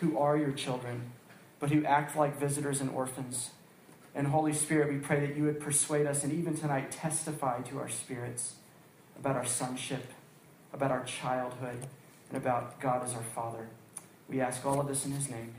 who 0.00 0.18
are 0.18 0.36
your 0.36 0.52
children, 0.52 1.12
but 1.60 1.70
who 1.70 1.84
act 1.84 2.16
like 2.16 2.38
visitors 2.38 2.80
and 2.80 2.90
orphans. 2.90 3.50
And 4.14 4.28
Holy 4.28 4.52
Spirit, 4.52 4.92
we 4.92 4.98
pray 4.98 5.26
that 5.26 5.36
you 5.36 5.44
would 5.44 5.60
persuade 5.60 6.06
us 6.06 6.24
and 6.24 6.32
even 6.32 6.56
tonight 6.56 6.90
testify 6.90 7.60
to 7.62 7.78
our 7.78 7.88
spirits 7.88 8.54
about 9.18 9.36
our 9.36 9.44
sonship, 9.44 10.12
about 10.72 10.90
our 10.90 11.04
childhood, 11.04 11.86
and 12.28 12.36
about 12.36 12.80
God 12.80 13.04
as 13.04 13.14
our 13.14 13.22
Father. 13.22 13.68
We 14.28 14.40
ask 14.40 14.64
all 14.64 14.80
of 14.80 14.88
this 14.88 15.04
in 15.04 15.12
His 15.12 15.28
name. 15.28 15.54